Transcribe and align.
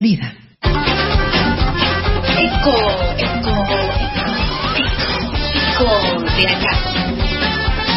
Vida. 0.00 0.32
Eco, 2.38 2.70
eco, 3.18 3.50
eco, 3.98 4.30
eco 5.58 5.90
de 6.36 6.46
acá. 6.46 6.72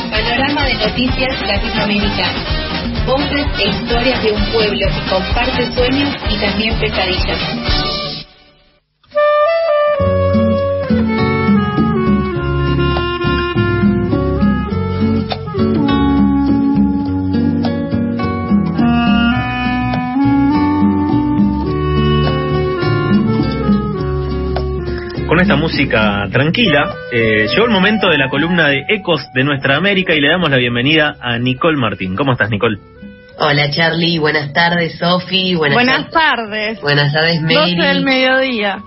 Panorama 0.10 0.66
de 0.66 0.74
noticias 0.74 1.42
latinoamericanas. 1.46 3.06
Voces 3.06 3.46
e 3.60 3.70
historias 3.70 4.24
de 4.24 4.32
un 4.32 4.44
pueblo 4.46 4.88
que 4.96 5.10
comparte 5.12 5.72
sueños 5.76 6.10
y 6.28 6.38
también 6.40 6.74
pesadillas. 6.80 8.01
Con 25.42 25.50
esta 25.50 25.56
música 25.56 26.28
tranquila, 26.32 26.94
eh, 27.12 27.48
llegó 27.50 27.66
el 27.66 27.72
momento 27.72 28.10
de 28.10 28.18
la 28.20 28.30
columna 28.30 28.68
de 28.68 28.86
Ecos 28.88 29.26
de 29.34 29.44
Nuestra 29.44 29.76
América 29.76 30.14
y 30.14 30.22
le 30.22 30.30
damos 30.30 30.52
la 30.52 30.58
bienvenida 30.58 31.16
a 31.20 31.40
Nicole 31.40 31.78
Martín. 31.78 32.16
¿Cómo 32.16 32.34
estás, 32.34 32.52
Nicole? 32.52 32.78
Hola, 33.40 33.72
Charlie. 33.72 34.20
Buenas 34.20 34.54
tardes, 34.54 35.00
Sofi. 35.00 35.56
Buenas, 35.56 35.76
buenas 35.76 36.12
tardes. 36.12 36.80
Buenas 36.82 37.12
tardes, 37.12 37.42
Mary. 37.42 37.56
12 37.56 37.76
del 37.76 38.04
mediodía. 38.04 38.84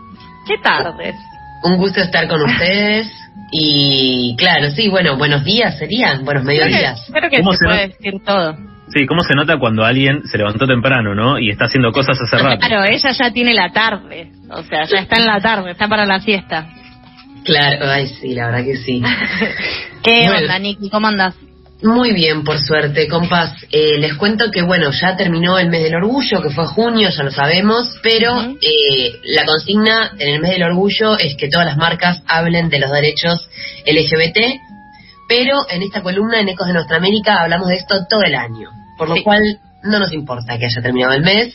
¿Qué 0.47 0.55
tardes? 0.63 1.17
Un 1.65 1.77
gusto 1.77 2.01
estar 2.01 2.29
con 2.29 2.41
ustedes. 2.43 3.11
Y 3.51 4.37
claro, 4.39 4.71
sí, 4.71 4.89
bueno, 4.89 5.17
buenos 5.17 5.45
días 5.45 5.77
serían, 5.77 6.25
buenos 6.25 6.45
mediodías. 6.45 7.05
Creo 7.11 7.31
que, 7.31 7.37
creo 7.39 7.51
que 7.51 7.57
se, 7.57 7.65
puede 7.65 7.89
decir 7.89 8.15
todo. 8.25 8.74
Sí, 8.93 9.07
cómo 9.07 9.23
se 9.23 9.35
nota 9.35 9.59
cuando 9.59 9.85
alguien 9.85 10.27
se 10.27 10.37
levantó 10.37 10.67
temprano, 10.67 11.15
¿no? 11.15 11.39
Y 11.39 11.51
está 11.51 11.65
haciendo 11.65 11.91
cosas 11.91 12.19
hace 12.21 12.37
rato. 12.37 12.59
Claro, 12.59 12.85
ella 12.85 13.11
ya 13.13 13.31
tiene 13.31 13.55
la 13.55 13.73
tarde. 13.73 14.31
O 14.51 14.63
sea, 14.63 14.85
ya 14.85 14.99
está 14.99 15.17
en 15.17 15.27
la 15.27 15.41
tarde, 15.41 15.71
está 15.71 15.89
para 15.89 16.05
la 16.05 16.21
siesta. 16.21 16.69
Claro, 17.45 17.91
ay, 17.91 18.09
sí, 18.09 18.35
la 18.35 18.47
verdad 18.47 18.65
que 18.65 18.77
sí. 18.77 19.03
¿Qué 20.03 20.29
onda, 20.31 20.59
Niki? 20.59 20.91
¿Cómo 20.91 21.07
andas? 21.07 21.35
Muy 21.83 22.13
bien, 22.13 22.45
por 22.45 22.59
suerte, 22.59 23.09
compas. 23.09 23.53
Eh, 23.71 23.99
les 23.99 24.15
cuento 24.15 24.51
que, 24.51 24.63
bueno, 24.63 24.91
ya 24.91 25.17
terminó 25.17 25.59
el 25.59 25.69
mes 25.69 25.83
del 25.83 25.97
orgullo, 25.97 26.41
que 26.41 26.49
fue 26.49 26.67
junio, 26.67 27.11
ya 27.11 27.23
lo 27.23 27.31
sabemos, 27.31 27.99
pero 28.03 28.41
eh, 28.41 29.13
la 29.25 29.45
consigna 29.45 30.13
en 30.19 30.35
el 30.35 30.41
mes 30.41 30.53
del 30.53 30.63
orgullo 30.63 31.19
es 31.19 31.37
que 31.37 31.49
todas 31.49 31.67
las 31.67 31.77
marcas 31.77 32.23
hablen 32.27 32.71
de 32.71 32.79
los 32.79 32.91
derechos 32.91 33.51
LGBT, 33.87 34.61
pero 35.29 35.67
en 35.69 35.83
esta 35.83 36.03
columna 36.03 36.41
en 36.41 36.49
Ecos 36.49 36.67
de 36.67 36.75
Nuestra 36.75 36.97
América 36.97 37.41
hablamos 37.41 37.69
de 37.69 37.77
esto 37.77 38.07
todo 38.09 38.23
el 38.23 38.35
año, 38.35 38.71
por 38.99 39.09
lo 39.09 39.23
cual 39.23 39.59
no 39.83 39.99
nos 39.99 40.13
importa 40.13 40.59
que 40.59 40.67
haya 40.67 40.83
terminado 40.83 41.13
el 41.13 41.23
mes. 41.23 41.55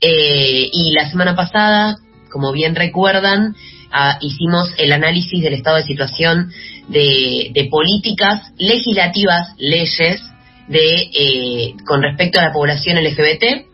Eh, 0.00 0.68
y 0.72 0.92
la 0.92 1.08
semana 1.10 1.34
pasada, 1.34 1.96
como 2.30 2.52
bien 2.52 2.74
recuerdan, 2.74 3.54
ah, 3.90 4.18
hicimos 4.20 4.72
el 4.78 4.92
análisis 4.92 5.42
del 5.42 5.54
estado 5.54 5.76
de 5.76 5.84
situación 5.84 6.52
de, 6.88 7.68
políticas 7.70 8.52
legislativas, 8.58 9.54
leyes, 9.58 10.22
de 10.68 11.10
eh, 11.14 11.74
con 11.86 12.02
respecto 12.02 12.40
a 12.40 12.44
la 12.44 12.52
población 12.52 13.02
LGBT. 13.02 13.66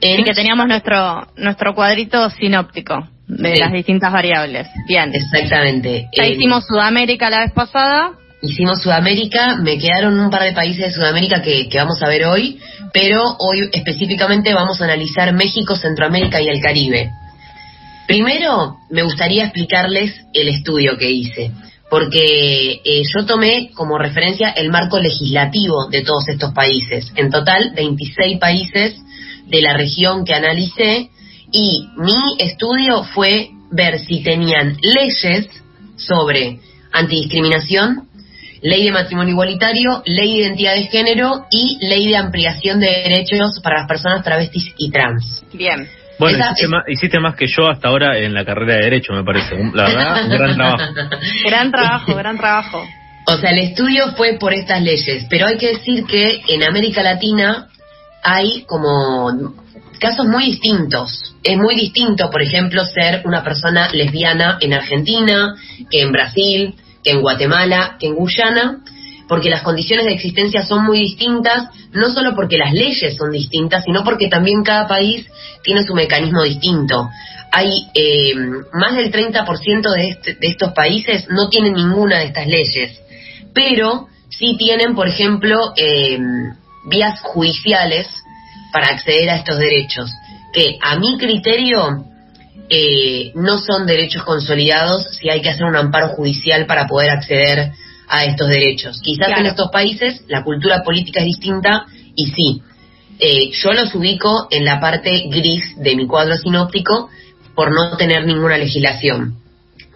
En... 0.00 0.24
que 0.24 0.32
teníamos 0.32 0.66
nuestro, 0.66 1.28
nuestro 1.36 1.74
cuadrito 1.74 2.30
sinóptico 2.30 3.08
de 3.26 3.56
las 3.56 3.72
distintas 3.72 4.12
variables. 4.12 4.68
Bien. 4.86 5.10
Exactamente. 5.14 6.08
Ya 6.16 6.26
hicimos 6.26 6.66
Sudamérica 6.66 7.30
la 7.30 7.40
vez 7.40 7.52
pasada. 7.52 8.12
Hicimos 8.42 8.82
Sudamérica, 8.82 9.56
me 9.56 9.78
quedaron 9.78 10.18
un 10.18 10.28
par 10.28 10.42
de 10.42 10.52
países 10.52 10.86
de 10.86 10.92
Sudamérica 10.92 11.40
que, 11.42 11.68
que 11.68 11.78
vamos 11.78 12.02
a 12.02 12.08
ver 12.08 12.24
hoy, 12.24 12.58
pero 12.92 13.36
hoy 13.38 13.70
específicamente 13.72 14.52
vamos 14.52 14.80
a 14.80 14.84
analizar 14.84 15.32
México, 15.32 15.76
Centroamérica 15.76 16.40
y 16.42 16.48
el 16.48 16.60
Caribe. 16.60 17.12
Primero, 18.08 18.78
me 18.90 19.04
gustaría 19.04 19.44
explicarles 19.44 20.12
el 20.34 20.48
estudio 20.48 20.98
que 20.98 21.08
hice, 21.08 21.52
porque 21.88 22.80
eh, 22.84 23.02
yo 23.14 23.24
tomé 23.26 23.70
como 23.74 23.96
referencia 23.96 24.50
el 24.50 24.70
marco 24.70 24.98
legislativo 24.98 25.86
de 25.88 26.02
todos 26.02 26.28
estos 26.28 26.52
países. 26.52 27.12
En 27.14 27.30
total, 27.30 27.72
26 27.76 28.40
países 28.40 28.96
de 29.46 29.62
la 29.62 29.74
región 29.74 30.24
que 30.24 30.34
analicé 30.34 31.10
y 31.52 31.86
mi 31.96 32.16
estudio 32.38 33.04
fue 33.04 33.50
ver 33.70 34.00
si 34.00 34.20
tenían 34.24 34.76
leyes 34.82 35.48
sobre 35.96 36.58
antidiscriminación, 36.92 38.08
ley 38.62 38.84
de 38.84 38.92
matrimonio 38.92 39.32
igualitario, 39.32 40.02
ley 40.06 40.32
de 40.32 40.42
identidad 40.44 40.74
de 40.74 40.82
género 40.84 41.46
y 41.50 41.78
ley 41.84 42.08
de 42.08 42.16
ampliación 42.16 42.80
de 42.80 42.86
derechos 42.86 43.60
para 43.62 43.80
las 43.80 43.88
personas 43.88 44.24
travestis 44.24 44.72
y 44.78 44.90
trans. 44.90 45.44
Bien. 45.52 45.88
Bueno, 46.18 46.44
hiciste, 46.86 47.18
más, 47.18 47.34
que 47.34 47.46
yo 47.48 47.68
hasta 47.68 47.88
ahora 47.88 48.16
en 48.18 48.32
la 48.32 48.44
carrera 48.44 48.74
de 48.76 48.82
Derecho, 48.82 49.12
me 49.12 49.24
parece. 49.24 49.56
La 49.74 49.84
verdad, 49.84 50.24
un 50.24 50.30
gran 50.30 50.54
trabajo. 50.54 50.84
gran 51.44 51.70
trabajo, 51.72 52.14
gran 52.14 52.38
trabajo. 52.38 52.84
O 53.26 53.36
sea, 53.36 53.50
el 53.50 53.58
estudio 53.58 54.12
fue 54.12 54.34
por 54.38 54.52
estas 54.52 54.82
leyes, 54.82 55.26
pero 55.28 55.46
hay 55.46 55.56
que 55.56 55.68
decir 55.68 56.04
que 56.04 56.42
en 56.48 56.62
América 56.62 57.02
Latina 57.02 57.68
hay 58.22 58.64
como 58.68 59.54
casos 59.98 60.26
muy 60.26 60.44
distintos. 60.44 61.34
Es 61.42 61.56
muy 61.56 61.74
distinto, 61.74 62.30
por 62.30 62.42
ejemplo, 62.42 62.84
ser 62.84 63.22
una 63.24 63.42
persona 63.42 63.88
lesbiana 63.92 64.58
en 64.60 64.74
Argentina, 64.74 65.54
que 65.90 66.02
en 66.02 66.12
Brasil, 66.12 66.74
que 67.02 67.10
en 67.10 67.20
Guatemala, 67.20 67.96
que 67.98 68.06
en 68.06 68.14
Guyana, 68.14 68.78
porque 69.28 69.50
las 69.50 69.62
condiciones 69.62 70.06
de 70.06 70.12
existencia 70.12 70.62
son 70.62 70.84
muy 70.84 70.98
distintas, 70.98 71.68
no 71.92 72.10
solo 72.10 72.34
porque 72.34 72.58
las 72.58 72.72
leyes 72.72 73.16
son 73.16 73.30
distintas, 73.30 73.84
sino 73.84 74.04
porque 74.04 74.28
también 74.28 74.62
cada 74.62 74.86
país 74.86 75.26
tiene 75.62 75.84
su 75.84 75.94
mecanismo 75.94 76.42
distinto. 76.42 77.08
Hay 77.50 77.70
eh, 77.94 78.34
más 78.72 78.94
del 78.94 79.12
30% 79.12 79.90
de, 79.90 80.08
este, 80.08 80.34
de 80.34 80.48
estos 80.48 80.72
países 80.72 81.26
no 81.28 81.48
tienen 81.48 81.74
ninguna 81.74 82.18
de 82.18 82.26
estas 82.26 82.46
leyes, 82.46 83.00
pero 83.54 84.08
sí 84.28 84.56
tienen, 84.58 84.94
por 84.94 85.08
ejemplo, 85.08 85.72
eh, 85.76 86.18
vías 86.86 87.20
judiciales 87.22 88.08
para 88.72 88.88
acceder 88.88 89.30
a 89.30 89.36
estos 89.36 89.58
derechos, 89.58 90.10
que 90.52 90.78
a 90.80 90.98
mi 90.98 91.18
criterio 91.18 92.04
eh, 92.74 93.32
no 93.34 93.58
son 93.58 93.84
derechos 93.84 94.22
consolidados 94.24 95.04
si 95.20 95.28
hay 95.28 95.42
que 95.42 95.50
hacer 95.50 95.64
un 95.64 95.76
amparo 95.76 96.08
judicial 96.08 96.64
para 96.64 96.86
poder 96.86 97.10
acceder 97.10 97.72
a 98.08 98.24
estos 98.24 98.48
derechos. 98.48 98.98
Quizás 99.02 99.38
en 99.38 99.44
estos 99.44 99.70
países 99.70 100.24
la 100.26 100.42
cultura 100.42 100.82
política 100.82 101.20
es 101.20 101.26
distinta 101.26 101.84
y 102.16 102.28
sí. 102.28 102.62
Eh, 103.18 103.50
yo 103.52 103.72
los 103.74 103.94
ubico 103.94 104.48
en 104.50 104.64
la 104.64 104.80
parte 104.80 105.24
gris 105.28 105.74
de 105.76 105.94
mi 105.96 106.06
cuadro 106.06 106.34
sinóptico 106.36 107.10
por 107.54 107.70
no 107.74 107.94
tener 107.98 108.24
ninguna 108.24 108.56
legislación 108.56 109.41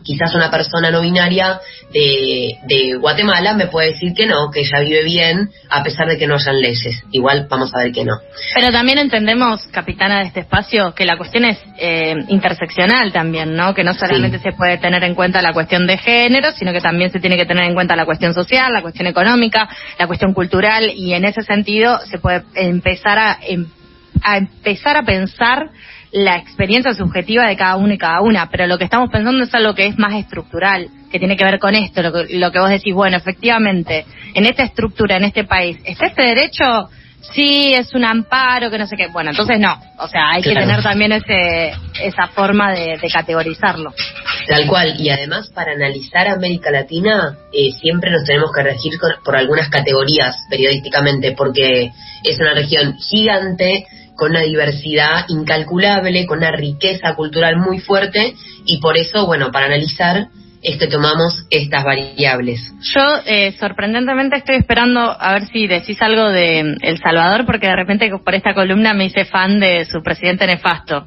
quizás 0.06 0.34
una 0.34 0.50
persona 0.50 0.90
no 0.90 1.02
binaria 1.02 1.60
de, 1.92 2.58
de, 2.66 2.94
Guatemala 2.94 3.54
me 3.54 3.66
puede 3.66 3.88
decir 3.88 4.12
que 4.14 4.26
no, 4.26 4.50
que 4.52 4.60
ella 4.60 4.80
vive 4.80 5.02
bien 5.02 5.50
a 5.68 5.82
pesar 5.82 6.06
de 6.06 6.16
que 6.16 6.26
no 6.26 6.34
hayan 6.34 6.60
leyes. 6.60 7.02
Igual 7.10 7.46
vamos 7.50 7.74
a 7.74 7.82
ver 7.82 7.92
que 7.92 8.04
no. 8.04 8.14
Pero 8.54 8.68
también 8.70 8.98
entendemos, 8.98 9.66
capitana 9.72 10.18
de 10.18 10.28
este 10.28 10.40
espacio, 10.40 10.94
que 10.94 11.04
la 11.04 11.16
cuestión 11.16 11.44
es 11.44 11.58
eh, 11.78 12.14
interseccional 12.28 13.12
también, 13.12 13.56
¿no? 13.56 13.74
Que 13.74 13.82
no 13.82 13.92
solamente 13.94 14.38
se 14.38 14.52
puede 14.52 14.78
tener 14.78 15.02
en 15.02 15.14
cuenta 15.14 15.42
la 15.42 15.52
cuestión 15.52 15.86
de 15.86 15.98
género, 15.98 16.52
sino 16.52 16.72
que 16.72 16.80
también 16.80 17.10
se 17.10 17.18
tiene 17.18 17.36
que 17.36 17.46
tener 17.46 17.64
en 17.64 17.74
cuenta 17.74 17.96
la 17.96 18.04
cuestión 18.04 18.32
social, 18.32 18.72
la 18.72 18.82
cuestión 18.82 19.08
económica, 19.08 19.68
la 19.98 20.06
cuestión 20.06 20.32
cultural 20.32 20.90
y 20.94 21.14
en 21.14 21.24
ese 21.24 21.42
sentido 21.42 21.98
se 22.06 22.18
puede 22.18 22.44
empezar 22.54 23.18
a, 23.18 23.38
em, 23.42 23.66
a 24.22 24.38
empezar 24.38 24.96
a 24.96 25.02
pensar 25.02 25.70
la 26.16 26.37
experiencia 26.37 26.94
subjetiva 26.94 27.47
de 27.47 27.56
cada 27.56 27.77
uno 27.77 27.93
y 27.93 27.99
cada 27.99 28.22
una, 28.22 28.49
pero 28.49 28.66
lo 28.66 28.78
que 28.78 28.84
estamos 28.84 29.10
pensando 29.10 29.44
es 29.44 29.54
algo 29.54 29.75
que 29.75 29.87
es 29.87 29.99
más 29.99 30.15
estructural, 30.15 30.88
que 31.12 31.19
tiene 31.19 31.37
que 31.37 31.44
ver 31.44 31.59
con 31.59 31.75
esto, 31.75 32.00
lo 32.00 32.10
que, 32.10 32.38
lo 32.38 32.50
que 32.50 32.59
vos 32.59 32.71
decís, 32.71 32.94
bueno, 32.94 33.19
efectivamente, 33.19 34.06
en 34.32 34.47
esta 34.47 34.62
estructura, 34.62 35.19
en 35.19 35.25
este 35.25 35.44
país, 35.44 35.77
¿está 35.84 36.06
este 36.06 36.22
derecho? 36.22 36.88
Sí, 37.34 37.75
es 37.75 37.93
un 37.93 38.04
amparo, 38.04 38.71
que 38.71 38.78
no 38.78 38.87
sé 38.87 38.97
qué. 38.97 39.09
Bueno, 39.09 39.31
entonces 39.31 39.59
no. 39.59 39.77
O 39.99 40.06
sea, 40.06 40.31
hay 40.31 40.43
que 40.43 40.54
tener 40.54 40.81
también 40.81 41.10
ese, 41.10 41.72
esa 42.00 42.28
forma 42.28 42.72
de, 42.72 42.98
categorizarlo. 43.12 43.92
Tal 44.47 44.66
cual. 44.69 44.95
Y 45.01 45.10
además, 45.10 45.51
para 45.53 45.72
analizar 45.72 46.28
América 46.28 46.71
Latina, 46.71 47.36
eh, 47.53 47.72
siempre 47.72 48.12
nos 48.12 48.24
tenemos 48.24 48.53
que 48.54 48.62
regir 48.62 48.92
por 49.24 49.36
algunas 49.36 49.69
categorías 49.69 50.36
periodísticamente, 50.48 51.33
porque 51.33 51.91
es 52.22 52.39
una 52.39 52.54
región 52.54 52.97
gigante, 52.98 53.86
con 54.16 54.30
una 54.30 54.42
diversidad 54.42 55.27
incalculable, 55.28 56.27
con 56.27 56.39
una 56.39 56.53
riqueza 56.53 57.15
cultural 57.15 57.57
muy 57.57 57.78
fuerte 57.78 58.34
y 58.65 58.80
por 58.80 58.97
eso, 58.97 59.27
bueno, 59.27 59.51
para 59.53 59.66
analizar 59.66 60.28
es 60.63 60.78
tomamos 60.91 61.47
estas 61.51 61.84
variables. 61.84 62.72
Yo 62.95 63.03
eh, 63.24 63.53
sorprendentemente 63.53 64.36
estoy 64.36 64.57
esperando 64.57 65.01
a 65.01 65.34
ver 65.34 65.47
si 65.47 65.66
decís 65.66 66.01
algo 66.03 66.30
de 66.30 66.77
El 66.80 66.98
Salvador 66.98 67.47
porque 67.47 67.68
de 67.68 67.77
repente 67.77 68.10
por 68.24 68.34
esta 68.34 68.54
columna 68.54 68.95
me 68.95 69.07
hice 69.07 69.24
fan 69.24 69.60
de 69.60 69.84
su 69.84 70.03
presidente 70.03 70.47
nefasto. 70.47 71.07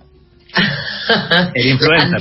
El 1.54 1.68
influencer. 1.68 2.20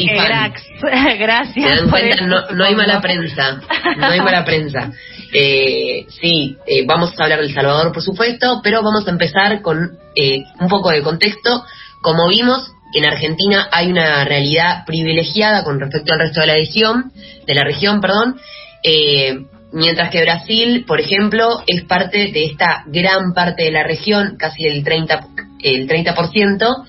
Gracias. 1.19 1.82
no, 2.54 2.64
hay 2.64 2.75
mala 2.75 3.00
prensa. 3.00 3.60
No 3.96 4.06
hay 4.06 4.20
mala 4.20 4.44
prensa. 4.44 4.92
Eh, 5.30 6.06
sí, 6.22 6.56
eh, 6.66 6.86
vamos 6.86 7.10
a 7.10 7.22
hablar 7.22 7.42
del 7.42 7.52
Salvador, 7.52 7.92
por 7.92 8.02
supuesto, 8.02 8.62
pero 8.64 8.82
vamos 8.82 9.06
a 9.06 9.10
empezar 9.10 9.60
con 9.60 9.98
eh, 10.14 10.38
un 10.58 10.69
poco 10.69 10.88
de 10.88 11.02
contexto. 11.02 11.66
Como 12.00 12.28
vimos, 12.28 12.72
en 12.94 13.04
Argentina 13.04 13.69
hay 13.70 13.90
una 13.90 14.25
realidad 14.25 14.86
privilegiada 14.86 15.64
con 15.64 15.81
respecto 15.81 16.14
al 16.14 16.20
resto 16.20 16.40
de 16.40 16.46
la 16.46 16.54
región, 16.54 17.12
de 17.46 17.54
la 17.54 17.62
región, 17.62 18.00
perdón, 18.00 18.40
eh, 18.82 19.44
mientras 19.72 20.10
que 20.10 20.22
Brasil, 20.22 20.84
por 20.86 21.00
ejemplo, 21.00 21.62
es 21.66 21.82
parte 21.82 22.32
de 22.32 22.44
esta 22.46 22.84
gran 22.86 23.34
parte 23.34 23.64
de 23.64 23.72
la 23.72 23.82
región, 23.82 24.36
casi 24.38 24.64
el 24.66 24.82
30, 24.82 25.26
el 25.62 25.88
30%, 25.88 26.84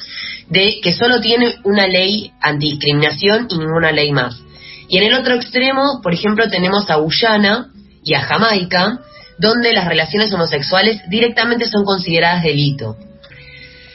de 0.50 0.80
que 0.81 0.94
solo 0.94 1.21
tiene 1.21 1.56
una 1.63 1.88
ley 1.88 2.31
antidiscriminación 2.42 3.48
y 3.50 3.57
ninguna 3.57 3.92
ley 3.92 4.12
más. 4.12 4.42
Y 4.88 4.98
en 4.98 5.04
el 5.04 5.13
otro 5.13 5.36
extremo, 5.36 6.00
por 6.01 6.13
ejemplo, 6.13 6.50
tenemos 6.50 6.89
a 6.89 6.95
Guyana 6.95 7.68
y 8.04 8.16
a 8.16 8.21
Jamaica, 8.21 9.00
donde 9.38 9.74
las 9.74 9.88
relaciones 9.88 10.33
homosexuales 10.33 11.01
directamente 11.10 11.68
son 11.68 11.86
consideradas 11.86 12.44
delito. 12.44 12.98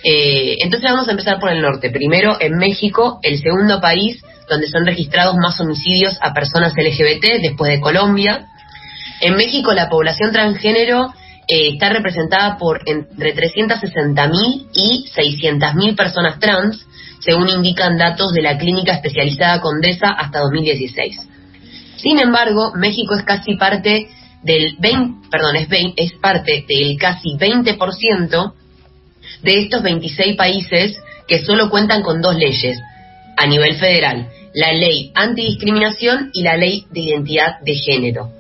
Eh, 0.05 0.57
entonces 0.61 0.91
vamos 0.91 1.09
a 1.09 1.13
empezar 1.13 1.41
por 1.41 1.51
el 1.51 1.61
norte. 1.61 1.91
Primero, 1.91 2.37
en 2.39 2.57
México, 2.57 3.19
el 3.23 3.41
segundo 3.41 3.81
país 3.81 4.23
donde 4.49 4.69
son 4.69 4.85
registrados 4.87 5.37
más 5.37 5.59
homicidios 5.61 6.19
a 6.21 6.35
personas 6.35 6.75
LGBT 6.77 7.43
después 7.43 7.71
de 7.71 7.81
Colombia. 7.81 8.47
En 9.21 9.37
México 9.37 9.73
la 9.73 9.89
población 9.89 10.33
transgénero 10.33 11.13
eh, 11.47 11.71
está 11.75 11.91
representada 11.91 12.57
por 12.57 12.81
entre 12.87 13.35
360.000 13.35 14.69
y 14.73 15.07
600.000 15.15 15.97
personas 15.97 16.39
trans, 16.39 16.87
según 17.21 17.49
indican 17.49 17.99
datos 17.99 18.33
de 18.33 18.43
la 18.43 18.59
clínica 18.59 18.93
especializada 18.93 19.61
Condesa 19.61 20.11
hasta 20.11 20.41
2016. 20.41 21.21
Sin 21.97 22.19
embargo, 22.19 22.73
México 22.75 23.15
es 23.15 23.25
casi 23.25 23.57
parte 23.57 24.09
del 24.43 24.77
20, 24.79 25.29
perdón, 25.31 25.57
es, 25.57 25.69
es 25.97 26.13
parte 26.21 26.65
del 26.69 26.99
casi 26.99 27.31
20% 27.37 28.53
de 29.43 29.59
estos 29.59 29.83
26 29.83 30.37
países 30.37 30.97
que 31.27 31.45
solo 31.45 31.71
cuentan 31.71 32.03
con 32.03 32.21
dos 32.21 32.37
leyes 32.37 32.79
a 33.37 33.47
nivel 33.47 33.77
federal, 33.77 34.29
la 34.55 34.73
ley 34.73 35.11
antidiscriminación 35.15 36.31
y 36.33 36.43
la 36.43 36.57
ley 36.57 36.87
de 36.91 37.01
identidad 37.01 37.61
de 37.65 37.75
género. 37.75 38.31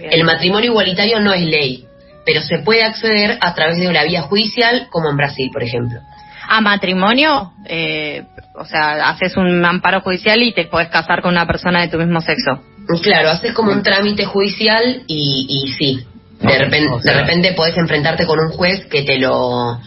El 0.00 0.24
matrimonio 0.24 0.70
igualitario 0.70 1.20
no 1.20 1.34
es 1.34 1.42
ley, 1.42 1.84
pero 2.24 2.40
se 2.42 2.58
puede 2.58 2.84
acceder 2.84 3.38
a 3.40 3.54
través 3.54 3.78
de 3.78 3.88
una 3.88 4.04
vía 4.04 4.22
judicial, 4.22 4.88
como 4.90 5.10
en 5.10 5.16
Brasil, 5.16 5.50
por 5.52 5.62
ejemplo. 5.62 6.00
¿A 6.48 6.60
matrimonio? 6.60 7.52
Eh, 7.66 8.24
o 8.54 8.64
sea, 8.64 9.08
haces 9.08 9.36
un 9.36 9.64
amparo 9.64 10.00
judicial 10.00 10.42
y 10.42 10.52
te 10.52 10.64
puedes 10.64 10.88
casar 10.88 11.22
con 11.22 11.32
una 11.32 11.46
persona 11.46 11.80
de 11.80 11.88
tu 11.88 11.98
mismo 11.98 12.20
sexo. 12.20 12.62
Claro, 13.02 13.30
haces 13.30 13.52
como 13.52 13.70
un 13.70 13.82
trámite 13.82 14.24
judicial 14.24 15.02
y, 15.06 15.46
y 15.48 15.72
sí. 15.72 16.04
De 16.40 16.58
repente, 16.58 16.90
de 17.04 17.12
repente 17.12 17.52
podés 17.52 17.76
enfrentarte 17.76 18.26
con 18.26 18.40
un 18.40 18.50
juez 18.50 18.86
que 18.86 19.02
te 19.02 19.18
lo 19.18 19.78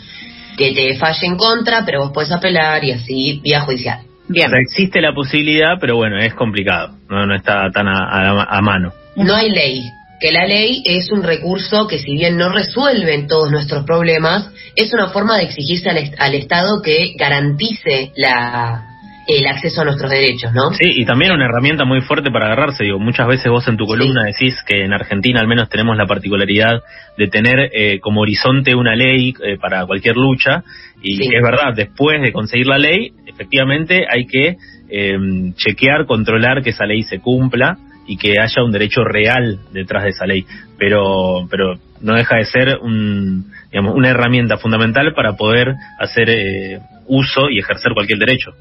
que 0.58 0.72
te 0.72 0.96
falle 0.96 1.28
en 1.28 1.36
contra, 1.36 1.84
pero 1.84 2.00
vos 2.02 2.12
puedes 2.14 2.32
apelar 2.32 2.84
y 2.84 2.92
así 2.92 3.42
vía 3.44 3.62
judicial. 3.62 4.00
Bien. 4.30 4.50
existe 4.56 5.02
la 5.02 5.14
posibilidad, 5.14 5.76
pero 5.82 5.98
bueno, 5.98 6.18
es 6.18 6.34
complicado, 6.34 6.96
no, 7.10 7.26
no 7.26 7.36
está 7.36 7.70
tan 7.74 7.88
a 7.88 8.62
mano. 8.62 8.94
No 9.16 9.36
hay 9.36 9.50
ley, 9.50 9.84
que 10.24 10.32
la 10.32 10.46
ley 10.46 10.82
es 10.86 11.12
un 11.12 11.22
recurso 11.22 11.86
que 11.86 12.00
si 12.00 12.14
bien 12.14 12.38
no 12.38 12.48
resuelve 12.48 13.26
todos 13.28 13.52
nuestros 13.52 13.84
problemas, 13.84 14.54
es 14.74 14.94
una 14.94 15.10
forma 15.10 15.36
de 15.36 15.44
exigirse 15.44 15.90
al, 15.90 16.34
Estado 16.34 16.82
que 16.82 17.12
garantice 17.20 18.14
la, 18.16 18.86
el 19.28 19.46
acceso 19.46 19.82
a 19.82 19.84
nuestros 19.84 20.10
derechos, 20.10 20.54
¿no? 20.54 20.72
Sí, 20.72 20.86
y 20.96 21.04
también 21.04 21.34
una 21.34 21.44
herramienta 21.44 21.84
muy 21.84 22.00
fuerte 22.00 22.32
para 22.32 22.46
agarrarse. 22.46 22.86
Digo, 22.86 23.00
muchas 23.00 23.28
veces 23.28 23.52
vos 23.52 23.68
en 23.68 23.76
tu 23.76 23.86
columna 23.86 24.24
decís 24.24 24.56
que 24.66 24.86
en 24.86 24.94
Argentina 24.94 25.42
al 25.42 25.48
menos 25.50 25.68
tenemos 25.68 25.98
la 25.98 26.06
particularidad 26.06 26.82
de 27.18 27.28
tener 27.28 27.70
eh, 27.74 28.00
como 28.00 28.22
horizonte 28.22 28.76
una 28.76 28.96
ley 28.96 29.34
eh, 29.44 29.58
para 29.58 29.86
cualquier 29.86 30.16
lucha, 30.16 30.64
y 31.02 31.22
es 31.36 31.44
verdad, 31.44 31.74
después 31.76 32.22
de 32.22 32.32
conseguir 32.32 32.68
la 32.68 32.78
ley, 32.78 33.12
efectivamente 33.28 34.06
hay 34.10 34.26
que 34.26 34.56
eh, 34.90 35.18
chequear, 35.58 36.06
controlar 36.06 36.64
que 36.64 36.70
esa 36.70 36.86
ley 36.86 37.04
se 37.04 37.20
cumpla 37.20 37.78
y 38.08 38.18
que 38.18 38.40
haya 38.40 38.64
un 38.64 38.72
derecho 38.72 39.04
real 39.04 39.60
detrás 39.72 40.04
de 40.04 40.10
esa 40.10 40.26
ley, 40.26 40.46
pero 40.78 41.48
pero 41.50 41.76
no 42.02 42.16
deja 42.16 42.38
de 42.38 42.46
ser 42.46 42.78
un, 42.82 43.52
digamos, 43.72 43.96
una 43.96 44.10
herramienta 44.10 44.58
fundamental 44.58 45.14
para 45.14 45.36
poder 45.36 45.74
hacer 46.00 46.30
eh, 46.30 46.80
uso 47.08 47.50
y 47.50 47.60
ejercer 47.60 47.94
cualquier 47.94 48.20
derecho. 48.20 48.52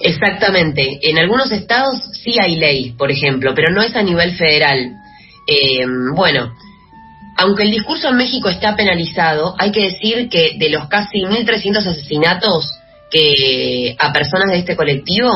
Exactamente. 0.00 0.98
En 1.02 1.18
algunos 1.18 1.50
estados 1.52 1.96
sí 2.22 2.38
hay 2.38 2.56
ley, 2.56 2.92
por 2.92 3.10
ejemplo, 3.10 3.52
pero 3.54 3.72
no 3.72 3.80
es 3.80 3.94
a 3.94 4.02
nivel 4.02 4.36
federal. 4.36 4.92
Eh, 5.46 5.86
bueno, 6.14 6.52
aunque 7.36 7.62
el 7.62 7.70
discurso 7.70 8.08
en 8.08 8.16
México 8.16 8.48
está 8.48 8.76
penalizado, 8.76 9.54
hay 9.58 9.72
que 9.72 9.84
decir 9.84 10.28
que 10.28 10.56
de 10.58 10.70
los 10.70 10.88
casi 10.88 11.20
1.300 11.20 11.78
asesinatos 11.78 12.70
que 13.10 13.96
a 13.98 14.12
personas 14.12 14.50
de 14.50 14.58
este 14.58 14.76
colectivo, 14.76 15.30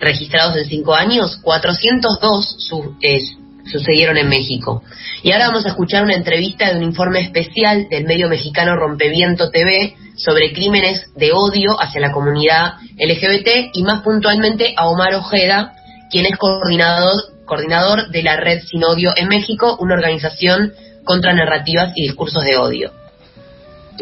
registrados 0.00 0.56
en 0.56 0.66
cinco 0.66 0.94
años, 0.94 1.38
402 1.42 2.56
sucedieron 3.70 4.16
en 4.16 4.28
México. 4.28 4.82
Y 5.22 5.32
ahora 5.32 5.48
vamos 5.48 5.66
a 5.66 5.70
escuchar 5.70 6.04
una 6.04 6.14
entrevista 6.14 6.70
de 6.70 6.78
un 6.78 6.84
informe 6.84 7.20
especial 7.20 7.88
del 7.88 8.04
medio 8.04 8.28
mexicano 8.28 8.76
Rompeviento 8.76 9.50
TV 9.50 9.94
sobre 10.16 10.52
crímenes 10.52 11.12
de 11.14 11.32
odio 11.32 11.80
hacia 11.80 12.00
la 12.00 12.12
comunidad 12.12 12.74
LGBT 12.98 13.70
y 13.74 13.82
más 13.82 14.02
puntualmente 14.02 14.74
a 14.76 14.88
Omar 14.88 15.14
Ojeda, 15.14 15.74
quien 16.10 16.26
es 16.26 16.36
coordinador, 16.38 17.14
coordinador 17.44 18.10
de 18.10 18.22
la 18.22 18.36
Red 18.36 18.62
Sin 18.62 18.84
Odio 18.84 19.12
en 19.16 19.28
México, 19.28 19.76
una 19.80 19.94
organización 19.94 20.72
contra 21.04 21.34
narrativas 21.34 21.92
y 21.94 22.02
discursos 22.02 22.42
de 22.44 22.56
odio. 22.56 22.92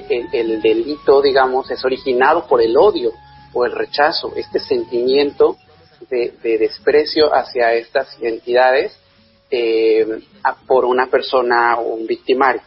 El, 0.09 0.27
el 0.33 0.61
delito, 0.61 1.23
digamos, 1.23 1.71
es 1.71 1.85
originado 1.85 2.47
por 2.47 2.63
el 2.63 2.77
odio 2.77 3.13
o 3.53 3.65
el 3.65 3.73
rechazo, 3.73 4.33
este 4.37 4.59
sentimiento 4.59 5.57
de, 6.11 6.33
desprecio 6.59 7.35
hacia 7.35 7.75
estas 7.75 8.17
entidades 8.21 8.97
eh, 9.51 10.07
por 10.67 10.85
una 10.85 11.07
persona 11.07 11.77
o 11.77 11.95
un 11.95 12.07
victimario. 12.07 12.63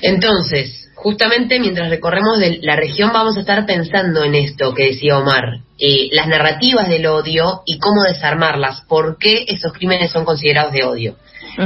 Entonces, 0.00 0.90
justamente 0.94 1.58
mientras 1.58 1.88
recorremos 1.88 2.38
de 2.38 2.58
la 2.62 2.76
región 2.76 3.12
vamos 3.12 3.36
a 3.36 3.40
estar 3.40 3.64
pensando 3.66 4.24
en 4.24 4.34
esto 4.34 4.74
que 4.74 4.88
decía 4.88 5.18
Omar, 5.18 5.60
eh, 5.78 6.08
las 6.12 6.28
narrativas 6.28 6.88
del 6.88 7.06
odio 7.06 7.62
y 7.66 7.78
cómo 7.78 8.02
desarmarlas, 8.02 8.82
por 8.82 9.18
qué 9.18 9.44
esos 9.48 9.72
crímenes 9.72 10.10
son 10.10 10.24
considerados 10.24 10.72
de 10.72 10.84
odio. 10.84 11.16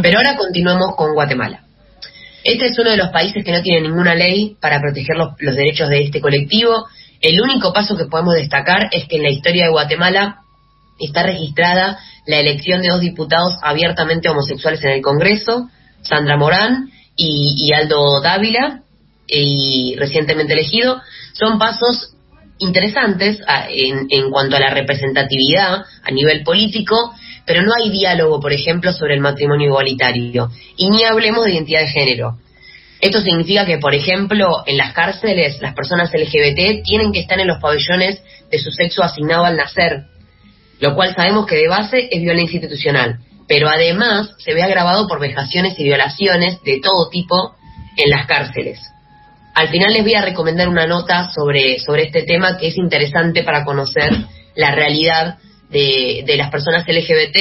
Pero 0.03 0.19
ahora 0.19 0.37
continuemos 0.37 0.95
con 0.97 1.15
Guatemala. 1.15 1.65
Este 2.45 2.67
es 2.67 2.79
uno 2.79 2.91
de 2.91 2.97
los 2.97 3.09
países 3.09 3.45
que 3.45 3.53
no 3.53 3.63
tiene 3.63 3.89
ninguna 3.89 4.15
ley 4.15 4.57
para 4.61 4.81
proteger 4.81 5.17
los 5.17 5.57
derechos 5.57 5.89
de 5.89 6.03
este 6.03 6.21
colectivo 6.21 6.87
el 7.21 7.41
único 7.41 7.73
paso 7.73 7.97
que 7.97 8.07
podemos 8.07 8.35
destacar 8.35 8.89
es 8.93 9.07
que 9.09 9.17
en 9.17 9.23
la 9.25 9.31
historia 9.31 9.65
de 9.65 9.71
Guatemala 9.71 10.43
está 11.01 11.23
registrada 11.23 11.99
la 12.27 12.39
elección 12.39 12.83
de 12.83 12.89
dos 12.89 13.01
diputados 13.01 13.55
abiertamente 13.63 14.29
homosexuales 14.29 14.83
en 14.85 14.91
el 14.91 15.03
Congreso, 15.03 15.69
Sandra 16.03 16.37
Morán 16.37 16.91
y, 17.17 17.73
Aldo 17.73 18.21
Dávila, 18.21 18.83
y 19.27 19.97
recientemente 19.97 20.53
elegido. 20.53 21.01
Son 21.33 21.59
pasos 21.59 22.15
interesantes 22.59 23.41
en, 23.71 24.07
en 24.11 24.31
cuanto 24.31 24.57
a 24.57 24.61
la 24.61 24.71
representatividad 24.71 25.85
a 26.03 26.11
nivel 26.11 26.43
político, 26.43 27.15
pero 27.47 27.63
no 27.63 27.73
hay 27.75 27.91
diálogo, 27.91 28.41
por 28.41 28.53
ejemplo, 28.53 28.93
sobre 28.93 29.15
el 29.15 29.21
matrimonio 29.21 29.69
igualitario. 29.69 30.51
Y 30.77 30.91
ni 30.91 31.05
hablemos 31.05 31.45
de 31.45 31.53
identidad 31.53 31.81
de 31.81 31.89
género. 31.89 32.39
Esto 33.01 33.21
significa 33.21 33.65
que, 33.65 33.79
por 33.79 33.95
ejemplo, 33.95 34.65
en 34.67 34.77
las 34.77 34.93
cárceles 34.93 35.61
las 35.61 35.75
personas 35.75 36.11
LGBT 36.13 36.83
tienen 36.83 37.13
que 37.13 37.21
estar 37.21 37.39
en 37.39 37.47
los 37.47 37.61
pabellones 37.61 38.23
de 38.51 38.59
su 38.59 38.71
sexo 38.71 39.03
asignado 39.03 39.45
al 39.45 39.57
nacer, 39.57 40.05
lo 40.81 40.95
cual 40.95 41.15
sabemos 41.15 41.47
que 41.47 41.57
de 41.57 41.69
base 41.69 42.09
es 42.11 42.21
violencia 42.21 42.57
institucional, 42.57 43.19
pero 43.47 43.69
además 43.69 44.31
se 44.39 44.53
ve 44.53 44.63
agravado 44.63 45.07
por 45.07 45.21
vejaciones 45.21 45.79
y 45.79 45.85
violaciones 45.85 46.61
de 46.63 46.81
todo 46.83 47.09
tipo 47.09 47.55
en 47.97 48.11
las 48.11 48.27
cárceles. 48.27 48.81
Al 49.55 49.69
final 49.69 49.93
les 49.93 50.03
voy 50.03 50.15
a 50.15 50.23
recomendar 50.23 50.69
una 50.69 50.87
nota 50.87 51.31
sobre, 51.33 51.79
sobre 51.81 52.05
este 52.05 52.23
tema 52.23 52.59
que 52.59 52.69
es 52.69 52.77
interesante 52.77 53.43
para 53.43 53.65
conocer 53.65 54.13
la 54.55 54.73
realidad 54.73 55.39
de, 55.71 56.25
de 56.27 56.37
las 56.37 56.51
personas 56.51 56.87
LGBT 56.87 57.37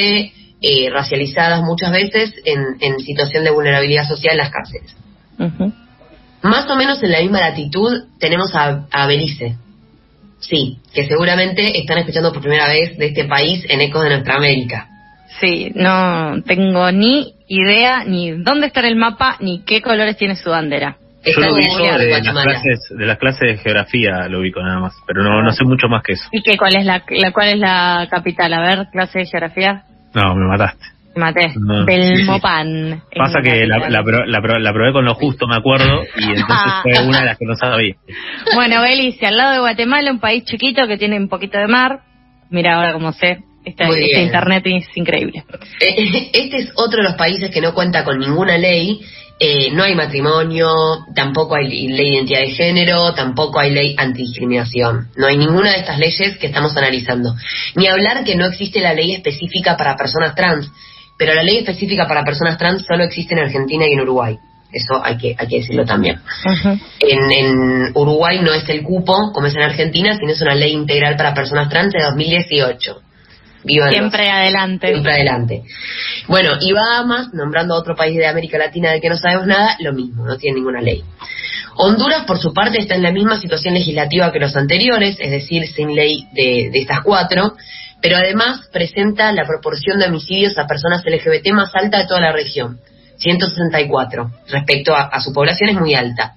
eh, 0.59 0.89
racializadas 0.91 1.61
muchas 1.61 1.91
veces 1.91 2.33
en, 2.43 2.77
en 2.79 2.99
situación 2.99 3.43
de 3.43 3.51
vulnerabilidad 3.51 4.07
social 4.07 4.33
en 4.33 4.37
las 4.39 4.49
cárceles. 4.49 4.95
Más 6.41 6.69
o 6.69 6.75
menos 6.75 7.01
en 7.03 7.11
la 7.11 7.21
misma 7.21 7.39
latitud 7.39 8.05
tenemos 8.19 8.53
a, 8.53 9.07
Belice. 9.07 9.55
Sí, 10.39 10.77
que 10.93 11.07
seguramente 11.07 11.79
están 11.79 11.97
escuchando 11.97 12.31
por 12.31 12.41
primera 12.41 12.67
vez 12.67 12.97
de 12.97 13.07
este 13.07 13.25
país 13.25 13.65
en 13.69 13.81
Ecos 13.81 14.03
de 14.03 14.09
Nuestra 14.09 14.35
América. 14.35 14.87
Sí, 15.39 15.71
no 15.75 16.41
tengo 16.43 16.91
ni 16.91 17.33
idea 17.47 18.03
ni 18.05 18.31
dónde 18.31 18.67
está 18.67 18.81
el 18.81 18.95
mapa 18.95 19.37
ni 19.39 19.61
qué 19.63 19.81
colores 19.81 20.15
tiene 20.17 20.35
su 20.35 20.49
bandera. 20.49 20.97
Yo 21.25 21.41
lo 21.41 21.55
ubico 21.55 21.97
de, 21.97 22.09
las 22.09 22.21
clases, 22.21 22.79
de 22.89 23.05
las 23.05 23.17
clases 23.17 23.41
de 23.41 23.57
geografía, 23.57 24.27
lo 24.29 24.39
ubico 24.39 24.61
nada 24.61 24.79
más, 24.79 24.93
pero 25.05 25.23
no, 25.23 25.41
no 25.41 25.51
sé 25.51 25.65
mucho 25.65 25.87
más 25.89 26.03
que 26.03 26.13
eso. 26.13 26.23
¿Y 26.31 26.41
qué, 26.41 26.55
cuál 26.57 26.75
es 26.77 26.85
la, 26.85 27.03
cuál 27.33 27.49
es 27.49 27.57
la 27.57 28.07
capital? 28.09 28.53
A 28.53 28.61
ver, 28.61 28.87
clase 28.91 29.19
de 29.19 29.25
geografía. 29.25 29.83
No, 30.13 30.35
me 30.35 30.47
mataste. 30.47 30.85
Mate, 31.17 31.53
del 31.85 32.25
Mopan. 32.25 33.03
Pasa 33.15 33.41
que 33.41 33.65
la, 33.65 33.89
la, 33.89 34.01
la, 34.27 34.73
probé 34.73 34.93
con 34.93 35.05
lo 35.05 35.15
justo, 35.15 35.47
me 35.47 35.55
acuerdo, 35.55 36.03
y 36.17 36.23
entonces 36.35 36.73
fue 36.83 37.05
una 37.05 37.19
de 37.19 37.25
las 37.25 37.37
que 37.37 37.45
no 37.45 37.55
sabía. 37.55 37.95
Bueno, 38.53 38.81
Belice, 38.81 39.25
al 39.25 39.37
lado 39.37 39.53
de 39.53 39.59
Guatemala, 39.59 40.11
un 40.11 40.19
país 40.19 40.43
chiquito 40.45 40.87
que 40.87 40.97
tiene 40.97 41.17
un 41.17 41.29
poquito 41.29 41.57
de 41.57 41.67
mar. 41.67 42.01
Mira 42.49 42.75
ahora 42.75 42.93
cómo 42.93 43.11
sé, 43.11 43.43
este, 43.67 43.83
este 43.83 44.21
internet 44.21 44.63
es 44.65 44.85
increíble. 44.95 45.43
Este 45.79 46.57
es 46.57 46.71
otro 46.75 47.03
de 47.03 47.09
los 47.09 47.15
países 47.15 47.51
que 47.51 47.59
no 47.59 47.73
cuenta 47.73 48.03
con 48.05 48.17
ninguna 48.17 48.57
ley. 48.57 49.01
Eh, 49.39 49.69
no 49.71 49.83
hay 49.83 49.93
matrimonio, 49.93 50.69
tampoco 51.13 51.55
hay 51.55 51.67
ley 51.67 51.95
de 51.95 52.07
identidad 52.15 52.39
de 52.39 52.51
género, 52.51 53.13
tampoco 53.13 53.59
hay 53.59 53.71
ley 53.71 53.93
antidiscriminación. 53.97 55.09
No 55.15 55.27
hay 55.27 55.37
ninguna 55.37 55.73
de 55.73 55.79
estas 55.79 55.99
leyes 55.99 56.37
que 56.37 56.47
estamos 56.47 56.75
analizando. 56.75 57.35
Ni 57.75 57.87
hablar 57.87 58.23
que 58.23 58.35
no 58.35 58.45
existe 58.45 58.79
la 58.79 58.93
ley 58.93 59.13
específica 59.13 59.77
para 59.77 59.95
personas 59.95 60.33
trans, 60.33 60.71
pero 61.17 61.33
la 61.33 61.43
ley 61.43 61.57
específica 61.57 62.07
para 62.07 62.23
personas 62.23 62.57
trans 62.57 62.85
solo 62.85 63.03
existe 63.03 63.33
en 63.33 63.41
Argentina 63.41 63.85
y 63.87 63.93
en 63.93 64.01
Uruguay. 64.01 64.37
Eso 64.71 65.01
hay 65.03 65.17
que, 65.17 65.35
hay 65.37 65.47
que 65.47 65.59
decirlo 65.59 65.85
también. 65.85 66.19
en, 66.99 67.31
en, 67.31 67.91
Uruguay 67.93 68.39
no 68.41 68.53
es 68.53 68.67
el 68.69 68.83
cupo, 68.83 69.31
como 69.33 69.47
es 69.47 69.55
en 69.55 69.61
Argentina, 69.61 70.15
sino 70.17 70.31
es 70.31 70.41
una 70.41 70.55
ley 70.55 70.73
integral 70.73 71.15
para 71.15 71.33
personas 71.33 71.69
trans 71.69 71.93
de 71.93 72.03
2018 72.03 73.01
siempre 73.89 74.29
adelante. 74.29 74.87
Siempre 74.87 75.13
adelante. 75.13 75.63
Bueno, 76.27 76.51
y 76.59 76.71
Bahamas, 76.71 77.33
nombrando 77.33 77.75
a 77.75 77.79
otro 77.79 77.95
país 77.95 78.17
de 78.17 78.27
América 78.27 78.57
Latina 78.57 78.91
del 78.91 79.01
que 79.01 79.09
no 79.09 79.17
sabemos 79.17 79.47
nada, 79.47 79.75
lo 79.79 79.93
mismo, 79.93 80.25
no 80.25 80.37
tiene 80.37 80.55
ninguna 80.55 80.81
ley. 80.81 81.03
Honduras, 81.75 82.25
por 82.25 82.39
su 82.39 82.53
parte, 82.53 82.79
está 82.79 82.95
en 82.95 83.03
la 83.03 83.11
misma 83.11 83.39
situación 83.39 83.75
legislativa 83.75 84.31
que 84.31 84.39
los 84.39 84.55
anteriores, 84.55 85.17
es 85.19 85.29
decir, 85.29 85.67
sin 85.67 85.95
ley 85.95 86.27
de, 86.33 86.71
estas 86.73 87.01
cuatro, 87.01 87.55
pero 88.01 88.17
además 88.17 88.67
presenta 88.71 89.31
la 89.31 89.45
proporción 89.45 89.99
de 89.99 90.05
homicidios 90.05 90.57
a 90.57 90.67
personas 90.67 91.03
LGBT 91.05 91.51
más 91.51 91.71
alta 91.73 91.99
de 91.99 92.07
toda 92.07 92.21
la 92.21 92.31
región, 92.31 92.79
164, 93.17 94.31
respecto 94.49 94.95
a, 94.95 95.19
su 95.19 95.33
población 95.33 95.69
es 95.69 95.75
muy 95.75 95.95
alta. 95.95 96.35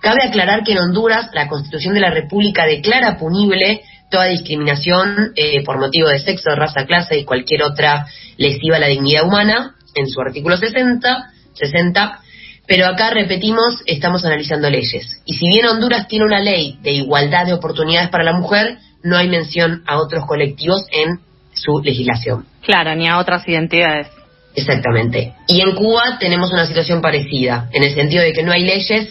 Cabe 0.00 0.24
aclarar 0.24 0.62
que 0.62 0.72
en 0.72 0.78
Honduras 0.78 1.30
la 1.32 1.48
Constitución 1.48 1.94
de 1.94 2.00
la 2.00 2.10
República 2.10 2.66
declara 2.66 3.16
punible 3.16 3.82
toda 4.10 4.26
discriminación 4.26 5.32
eh, 5.36 5.64
por 5.64 5.78
motivo 5.78 6.08
de 6.08 6.18
sexo, 6.18 6.54
raza, 6.54 6.84
clase 6.84 7.18
y 7.18 7.24
cualquier 7.24 7.62
otra 7.62 8.06
lesiva 8.36 8.76
a 8.76 8.80
la 8.80 8.88
dignidad 8.88 9.26
humana, 9.26 9.76
en 9.94 10.08
su 10.08 10.20
artículo 10.20 10.56
60, 10.56 11.30
60 11.54 12.22
pero 12.66 12.86
acá 12.86 13.10
repetimos, 13.10 13.82
estamos 13.86 14.24
analizando 14.24 14.70
leyes. 14.70 15.20
Y 15.24 15.34
si 15.34 15.48
bien 15.48 15.66
Honduras 15.66 16.06
tiene 16.08 16.24
una 16.24 16.40
ley 16.40 16.78
de 16.82 16.92
igualdad 16.92 17.46
de 17.46 17.54
oportunidades 17.54 18.08
para 18.08 18.24
la 18.24 18.32
mujer, 18.32 18.78
no 19.02 19.16
hay 19.16 19.28
mención 19.28 19.82
a 19.86 19.98
otros 19.98 20.24
colectivos 20.26 20.86
en 20.90 21.20
su 21.54 21.80
legislación. 21.82 22.46
Claro, 22.62 22.94
ni 22.94 23.08
a 23.08 23.18
otras 23.18 23.46
identidades. 23.46 24.08
Exactamente. 24.54 25.34
Y 25.48 25.60
en 25.60 25.74
Cuba 25.74 26.18
tenemos 26.18 26.52
una 26.52 26.66
situación 26.66 27.00
parecida, 27.00 27.68
en 27.72 27.82
el 27.82 27.94
sentido 27.94 28.22
de 28.22 28.32
que 28.32 28.42
no 28.42 28.52
hay 28.52 28.64
leyes, 28.64 29.08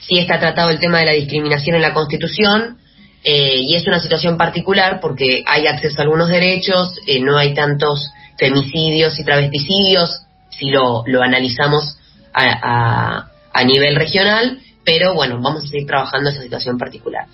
sí 0.00 0.18
está 0.18 0.38
tratado 0.38 0.70
el 0.70 0.78
tema 0.78 1.00
de 1.00 1.06
la 1.06 1.12
discriminación 1.12 1.76
en 1.76 1.82
la 1.82 1.92
Constitución, 1.92 2.78
eh, 3.24 3.56
y 3.58 3.74
es 3.74 3.86
una 3.86 3.98
situación 3.98 4.36
particular 4.36 5.00
porque 5.00 5.42
hay 5.46 5.66
acceso 5.66 5.98
a 5.98 6.02
algunos 6.02 6.28
derechos, 6.28 6.94
eh, 7.06 7.20
no 7.20 7.36
hay 7.36 7.54
tantos 7.54 8.10
femicidios 8.38 9.18
y 9.18 9.24
travesticidios, 9.24 10.22
si 10.50 10.70
lo, 10.70 11.02
lo 11.06 11.22
analizamos 11.22 11.98
a, 12.32 13.28
a, 13.52 13.64
nivel 13.64 13.96
regional, 13.96 14.60
pero 14.84 15.14
bueno, 15.14 15.40
vamos 15.40 15.64
a 15.64 15.68
seguir 15.68 15.86
trabajando 15.86 16.30
esa 16.30 16.42
situación 16.42 16.78
particular. 16.78 17.26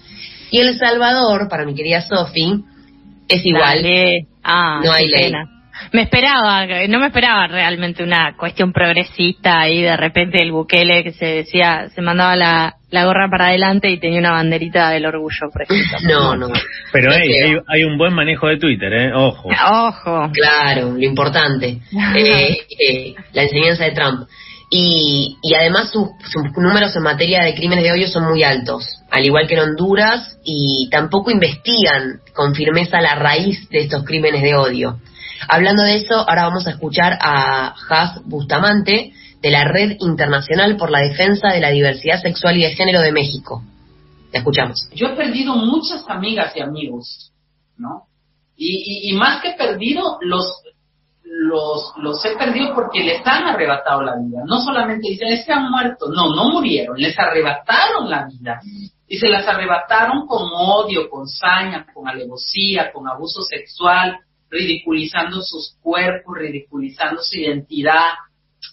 Y 0.52 0.60
El 0.60 0.78
Salvador, 0.78 1.48
para 1.48 1.64
mi 1.64 1.74
querida 1.74 2.02
Sofi, 2.02 2.62
es 3.28 3.44
igual. 3.44 3.84
Ah, 4.44 4.80
no 4.84 4.92
hay 4.92 5.08
ley. 5.08 5.32
Me 5.92 6.02
esperaba, 6.02 6.64
no 6.88 7.00
me 7.00 7.06
esperaba 7.06 7.46
realmente 7.48 8.04
una 8.04 8.36
cuestión 8.36 8.72
progresista 8.72 9.68
y 9.68 9.82
de 9.82 9.96
repente 9.96 10.40
el 10.40 10.52
Bukele 10.52 11.02
que 11.02 11.12
se 11.12 11.26
decía, 11.26 11.88
se 11.94 12.02
mandaba 12.02 12.36
la, 12.36 12.76
la 12.90 13.04
gorra 13.04 13.28
para 13.28 13.46
adelante 13.46 13.90
y 13.90 13.98
tenía 13.98 14.20
una 14.20 14.32
banderita 14.32 14.90
del 14.90 15.06
orgullo, 15.06 15.50
por 15.52 15.62
ejemplo. 15.62 15.98
No, 16.08 16.36
no. 16.36 16.48
Pero 16.92 17.12
hay, 17.12 17.56
hay, 17.66 17.84
un 17.84 17.96
buen 17.96 18.14
manejo 18.14 18.46
de 18.46 18.58
Twitter, 18.58 18.92
¿eh? 18.92 19.12
Ojo. 19.14 19.48
Ojo. 19.48 20.30
Claro, 20.32 20.92
lo 20.92 21.02
importante. 21.02 21.78
Eh, 22.14 22.58
eh, 22.78 23.14
la 23.32 23.44
enseñanza 23.44 23.84
de 23.84 23.92
Trump. 23.92 24.28
Y, 24.74 25.36
y 25.42 25.54
además 25.54 25.90
sus, 25.90 26.08
sus 26.32 26.44
números 26.56 26.96
en 26.96 27.02
materia 27.02 27.42
de 27.42 27.54
crímenes 27.54 27.84
de 27.84 27.92
odio 27.92 28.08
son 28.08 28.24
muy 28.24 28.42
altos, 28.42 29.02
al 29.10 29.22
igual 29.22 29.46
que 29.46 29.52
en 29.54 29.60
Honduras, 29.60 30.38
y 30.44 30.88
tampoco 30.90 31.30
investigan 31.30 32.20
con 32.32 32.54
firmeza 32.54 33.02
la 33.02 33.14
raíz 33.14 33.68
de 33.68 33.80
estos 33.80 34.02
crímenes 34.04 34.42
de 34.42 34.54
odio. 34.54 34.98
Hablando 35.46 35.82
de 35.82 35.96
eso, 35.96 36.14
ahora 36.14 36.44
vamos 36.44 36.66
a 36.66 36.70
escuchar 36.70 37.18
a 37.20 37.74
Has 37.90 38.24
Bustamante, 38.24 39.12
de 39.42 39.50
la 39.50 39.64
Red 39.64 39.96
Internacional 39.98 40.76
por 40.76 40.90
la 40.90 41.00
Defensa 41.00 41.48
de 41.48 41.60
la 41.60 41.70
Diversidad 41.70 42.22
Sexual 42.22 42.56
y 42.56 42.62
de 42.62 42.74
Género 42.76 43.00
de 43.00 43.12
México. 43.12 43.62
Te 44.30 44.38
escuchamos. 44.38 44.88
Yo 44.94 45.08
he 45.08 45.16
perdido 45.16 45.56
muchas 45.56 46.04
amigas 46.08 46.52
y 46.56 46.60
amigos, 46.60 47.32
¿no? 47.76 48.04
Y, 48.56 49.12
más 49.14 49.42
que 49.42 49.54
perdido, 49.58 50.18
los, 50.20 50.46
los, 51.34 51.94
los 51.96 52.22
he 52.26 52.36
perdido 52.36 52.74
porque 52.74 53.02
les 53.02 53.26
han 53.26 53.44
arrebatado 53.44 54.02
la 54.02 54.16
vida. 54.16 54.42
No 54.46 54.60
solamente 54.62 55.08
dicen, 55.08 55.28
es 55.28 55.46
que 55.46 55.52
han 55.52 55.70
muerto, 55.70 56.08
no, 56.08 56.34
no 56.34 56.50
murieron, 56.50 56.96
les 56.98 57.18
arrebataron 57.18 58.10
la 58.10 58.26
vida. 58.26 58.60
Y 59.08 59.18
se 59.18 59.28
las 59.28 59.46
arrebataron 59.46 60.26
con 60.26 60.50
odio, 60.52 61.08
con 61.08 61.26
saña, 61.26 61.86
con 61.92 62.06
alevosía, 62.06 62.92
con 62.92 63.08
abuso 63.08 63.42
sexual, 63.42 64.18
ridiculizando 64.50 65.40
sus 65.40 65.74
cuerpos, 65.80 66.36
ridiculizando 66.38 67.22
su 67.22 67.38
identidad, 67.38 68.12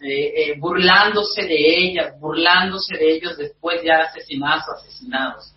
eh, 0.02 0.52
eh, 0.52 0.60
burlándose 0.60 1.44
de 1.44 1.78
ellas, 1.78 2.20
burlándose 2.20 2.98
de 2.98 3.16
ellos 3.16 3.38
después 3.38 3.82
ya 3.84 4.04
asesinados 4.04 4.64
o 4.68 4.74
asesinados. 4.74 5.54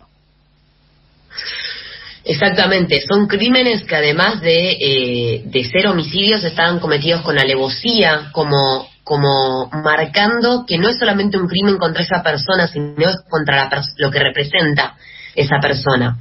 Exactamente, 2.25 3.01
son 3.01 3.27
crímenes 3.27 3.83
que 3.83 3.95
además 3.95 4.39
de, 4.39 4.77
eh, 4.79 5.41
de 5.45 5.63
ser 5.65 5.87
homicidios 5.87 6.43
estaban 6.43 6.79
cometidos 6.79 7.21
con 7.21 7.37
alevosía, 7.37 8.29
como, 8.31 8.87
como 9.03 9.69
marcando 9.83 10.65
que 10.65 10.77
no 10.77 10.87
es 10.87 10.97
solamente 10.97 11.37
un 11.37 11.47
crimen 11.47 11.77
contra 11.77 12.03
esa 12.03 12.23
persona, 12.23 12.67
sino 12.67 12.95
contra 13.29 13.69
lo 13.97 14.09
que 14.09 14.19
representa 14.19 14.95
esa 15.35 15.59
persona. 15.59 16.17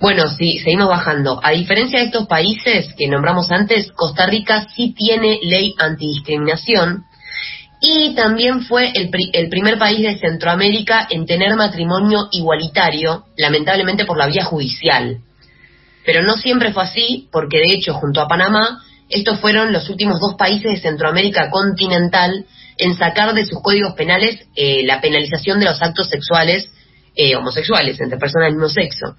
Bueno, 0.00 0.28
sí, 0.28 0.58
seguimos 0.58 0.88
bajando. 0.88 1.40
A 1.42 1.52
diferencia 1.52 2.00
de 2.00 2.06
estos 2.06 2.26
países 2.26 2.92
que 2.98 3.08
nombramos 3.08 3.50
antes, 3.52 3.90
Costa 3.92 4.26
Rica 4.26 4.66
sí 4.74 4.94
tiene 4.98 5.38
ley 5.42 5.74
antidiscriminación, 5.78 7.04
y 7.84 8.14
también 8.14 8.62
fue 8.62 8.92
el, 8.94 9.10
el, 9.32 9.48
primer 9.48 9.76
país 9.76 10.00
de 10.02 10.16
Centroamérica 10.16 11.08
en 11.10 11.26
tener 11.26 11.56
matrimonio 11.56 12.28
igualitario, 12.30 13.24
lamentablemente 13.36 14.04
por 14.04 14.16
la 14.16 14.28
vía 14.28 14.44
judicial. 14.44 15.18
Pero 16.06 16.22
no 16.22 16.36
siempre 16.36 16.72
fue 16.72 16.84
así, 16.84 17.28
porque 17.32 17.58
de 17.58 17.74
hecho, 17.74 17.94
junto 17.94 18.20
a 18.20 18.28
Panamá, 18.28 18.80
estos 19.08 19.40
fueron 19.40 19.72
los 19.72 19.90
últimos 19.90 20.20
dos 20.20 20.36
países 20.36 20.70
de 20.72 20.80
Centroamérica 20.80 21.50
continental 21.50 22.46
en 22.78 22.94
sacar 22.94 23.34
de 23.34 23.44
sus 23.44 23.60
códigos 23.60 23.94
penales 23.94 24.46
eh, 24.54 24.84
la 24.84 25.00
penalización 25.00 25.58
de 25.58 25.66
los 25.66 25.82
actos 25.82 26.08
sexuales 26.08 26.70
eh, 27.16 27.34
homosexuales 27.34 28.00
entre 28.00 28.16
personas 28.16 28.46
del 28.46 28.54
mismo 28.54 28.68
sexo. 28.68 29.16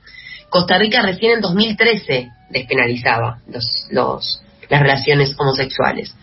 Costa 0.49 0.77
Rica 0.77 1.01
recién 1.01 1.33
en 1.33 1.41
2013 1.41 2.29
despenalizaba 2.49 3.41
los, 3.47 3.65
los, 3.91 4.41
las 4.69 4.81
relaciones 4.81 5.35
homosexuales. 5.37 6.15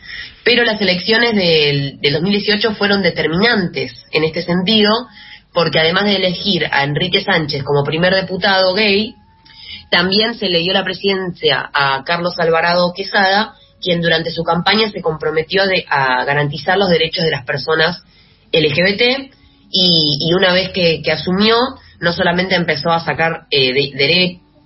Pero 0.45 0.65
las 0.65 0.81
elecciones 0.81 1.35
del, 1.35 1.99
2018 2.01 2.75
fueron 2.75 3.03
determinantes 3.03 3.93
en 4.13 4.25
este 4.25 4.43
sentido, 4.43 4.91
porque 5.53 5.79
además 5.79 6.05
de 6.05 6.17
elegir 6.17 6.67
a 6.71 6.85
Enrique 6.85 7.23
Sánchez 7.23 7.63
como 7.63 7.85
primer 7.85 8.15
diputado 8.15 8.73
gay, 8.75 9.15
también 9.91 10.35
se 10.35 10.49
le 10.49 10.61
dio 10.61 10.73
la 10.73 10.85
presidencia 10.85 11.69
a 11.73 12.03
Carlos 12.05 12.39
Alvarado 12.39 12.93
Quesada, 12.95 13.55
quien 13.83 14.01
durante 14.01 14.31
su 14.31 14.45
campaña 14.45 14.91
se 14.91 15.03
comprometió 15.03 15.63
a 15.89 16.25
garantizar 16.25 16.79
los 16.79 16.91
derechos 16.91 17.25
de 17.25 17.31
las 17.31 17.45
personas 17.45 18.03
LGBT 18.53 19.33
y, 19.71 20.33
una 20.35 20.53
vez 20.53 20.71
que, 20.71 21.03
asumió, 21.13 21.57
no 22.01 22.13
solamente 22.13 22.55
empezó 22.55 22.91
a 22.91 23.05
sacar 23.05 23.47
eh, 23.51 23.73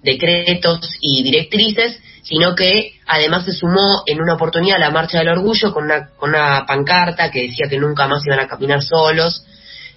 decretos 0.02 0.80
y 1.00 1.22
directrices, 1.22 1.98
sino 2.24 2.54
que 2.54 2.94
además 3.06 3.44
se 3.44 3.52
sumó 3.52 4.02
en 4.06 4.20
una 4.20 4.34
oportunidad 4.34 4.76
a 4.76 4.80
la 4.80 4.90
Marcha 4.90 5.18
del 5.18 5.28
Orgullo 5.28 5.72
con 5.72 5.84
una, 5.84 6.08
con 6.16 6.30
una 6.30 6.64
pancarta 6.66 7.30
que 7.30 7.42
decía 7.42 7.68
que 7.68 7.78
nunca 7.78 8.08
más 8.08 8.26
iban 8.26 8.40
a 8.40 8.48
caminar 8.48 8.82
solos. 8.82 9.44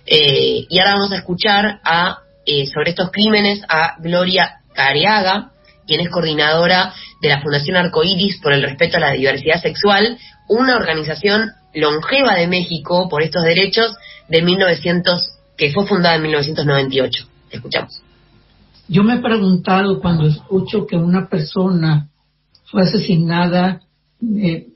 Eh, 0.06 0.66
y 0.70 0.80
ahora 0.80 0.94
vamos 0.94 1.14
a 1.14 1.18
escuchar 1.18 1.80
a, 1.84 2.20
eh, 2.46 2.68
sobre 2.68 2.92
estos 2.92 3.12
crímenes 3.12 3.62
a 3.70 3.96
Gloria 4.00 4.58
Cariaga, 4.74 5.52
quien 5.88 6.02
es 6.02 6.10
coordinadora 6.10 6.94
de 7.22 7.30
la 7.30 7.42
Fundación 7.42 7.78
Arcoiris 7.78 8.40
por 8.42 8.52
el 8.52 8.62
respeto 8.62 8.98
a 8.98 9.02
la 9.02 9.12
diversidad 9.12 9.62
sexual, 9.62 10.18
una 10.50 10.76
organización 10.76 11.52
longeva 11.74 12.36
de 12.36 12.48
México 12.48 13.08
por 13.10 13.24
estos 13.24 13.44
derechos 13.44 13.96
de 14.28 14.42
1900, 14.42 15.32
que 15.58 15.72
fue 15.72 15.88
fundada 15.88 16.16
en 16.16 16.24
1998. 16.24 17.26
Escuchamos. 17.52 18.02
Yo 18.90 19.04
me 19.04 19.16
he 19.16 19.20
preguntado 19.20 20.00
cuando 20.02 20.28
escucho 20.28 20.86
que 20.86 20.98
una 20.98 21.28
persona 21.28 22.10
fue 22.70 22.84
asesinada 22.84 23.82
eh, 24.22 24.68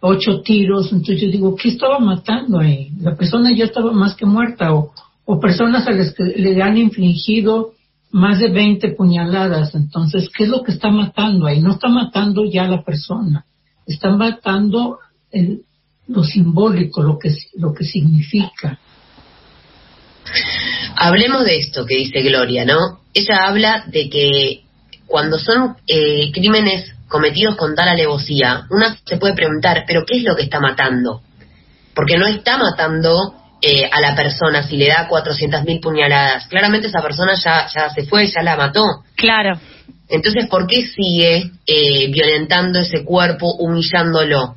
ocho 0.00 0.40
tiros, 0.42 0.92
entonces 0.92 1.20
yo 1.20 1.30
digo, 1.30 1.56
¿qué 1.56 1.68
estaba 1.68 1.98
matando 1.98 2.58
ahí? 2.58 2.90
La 3.00 3.16
persona 3.16 3.54
ya 3.54 3.64
estaba 3.64 3.92
más 3.92 4.14
que 4.14 4.26
muerta 4.26 4.74
o, 4.74 4.92
o 5.24 5.40
personas 5.40 5.86
a 5.86 5.92
las 5.92 6.14
que 6.14 6.24
le 6.24 6.62
han 6.62 6.78
infligido 6.78 7.72
más 8.10 8.40
de 8.40 8.50
20 8.50 8.92
puñaladas, 8.94 9.74
entonces, 9.74 10.28
¿qué 10.36 10.44
es 10.44 10.50
lo 10.50 10.62
que 10.62 10.72
está 10.72 10.90
matando 10.90 11.46
ahí? 11.46 11.60
No 11.60 11.72
está 11.72 11.88
matando 11.88 12.44
ya 12.44 12.64
a 12.64 12.68
la 12.68 12.82
persona, 12.82 13.44
está 13.86 14.10
matando 14.10 14.98
el, 15.30 15.62
lo 16.08 16.24
simbólico, 16.24 17.02
lo 17.02 17.18
que, 17.18 17.32
lo 17.56 17.72
que 17.72 17.84
significa. 17.84 18.80
Hablemos 20.96 21.44
de 21.44 21.58
esto 21.58 21.86
que 21.86 21.96
dice 21.96 22.22
Gloria, 22.22 22.64
¿no? 22.64 23.00
Ella 23.14 23.46
habla 23.46 23.84
de 23.86 24.08
que 24.10 24.64
cuando 25.10 25.38
son 25.38 25.76
eh, 25.88 26.30
crímenes 26.32 26.94
cometidos 27.08 27.56
con 27.56 27.74
tal 27.74 27.88
alevosía, 27.88 28.66
una 28.70 28.96
se 29.04 29.16
puede 29.16 29.34
preguntar, 29.34 29.84
¿pero 29.86 30.04
qué 30.06 30.18
es 30.18 30.22
lo 30.22 30.36
que 30.36 30.44
está 30.44 30.60
matando? 30.60 31.20
Porque 31.94 32.16
no 32.16 32.26
está 32.28 32.56
matando 32.56 33.34
eh, 33.60 33.90
a 33.90 34.00
la 34.00 34.14
persona 34.14 34.62
si 34.62 34.76
le 34.76 34.88
da 34.88 35.08
400.000 35.08 35.80
puñaladas. 35.82 36.46
Claramente 36.46 36.86
esa 36.86 37.02
persona 37.02 37.34
ya, 37.34 37.66
ya 37.74 37.90
se 37.90 38.04
fue, 38.04 38.28
ya 38.28 38.42
la 38.42 38.56
mató. 38.56 39.02
Claro. 39.16 39.58
Entonces, 40.08 40.46
¿por 40.48 40.68
qué 40.68 40.86
sigue 40.86 41.50
eh, 41.66 42.10
violentando 42.10 42.78
ese 42.78 43.04
cuerpo, 43.04 43.52
humillándolo? 43.56 44.56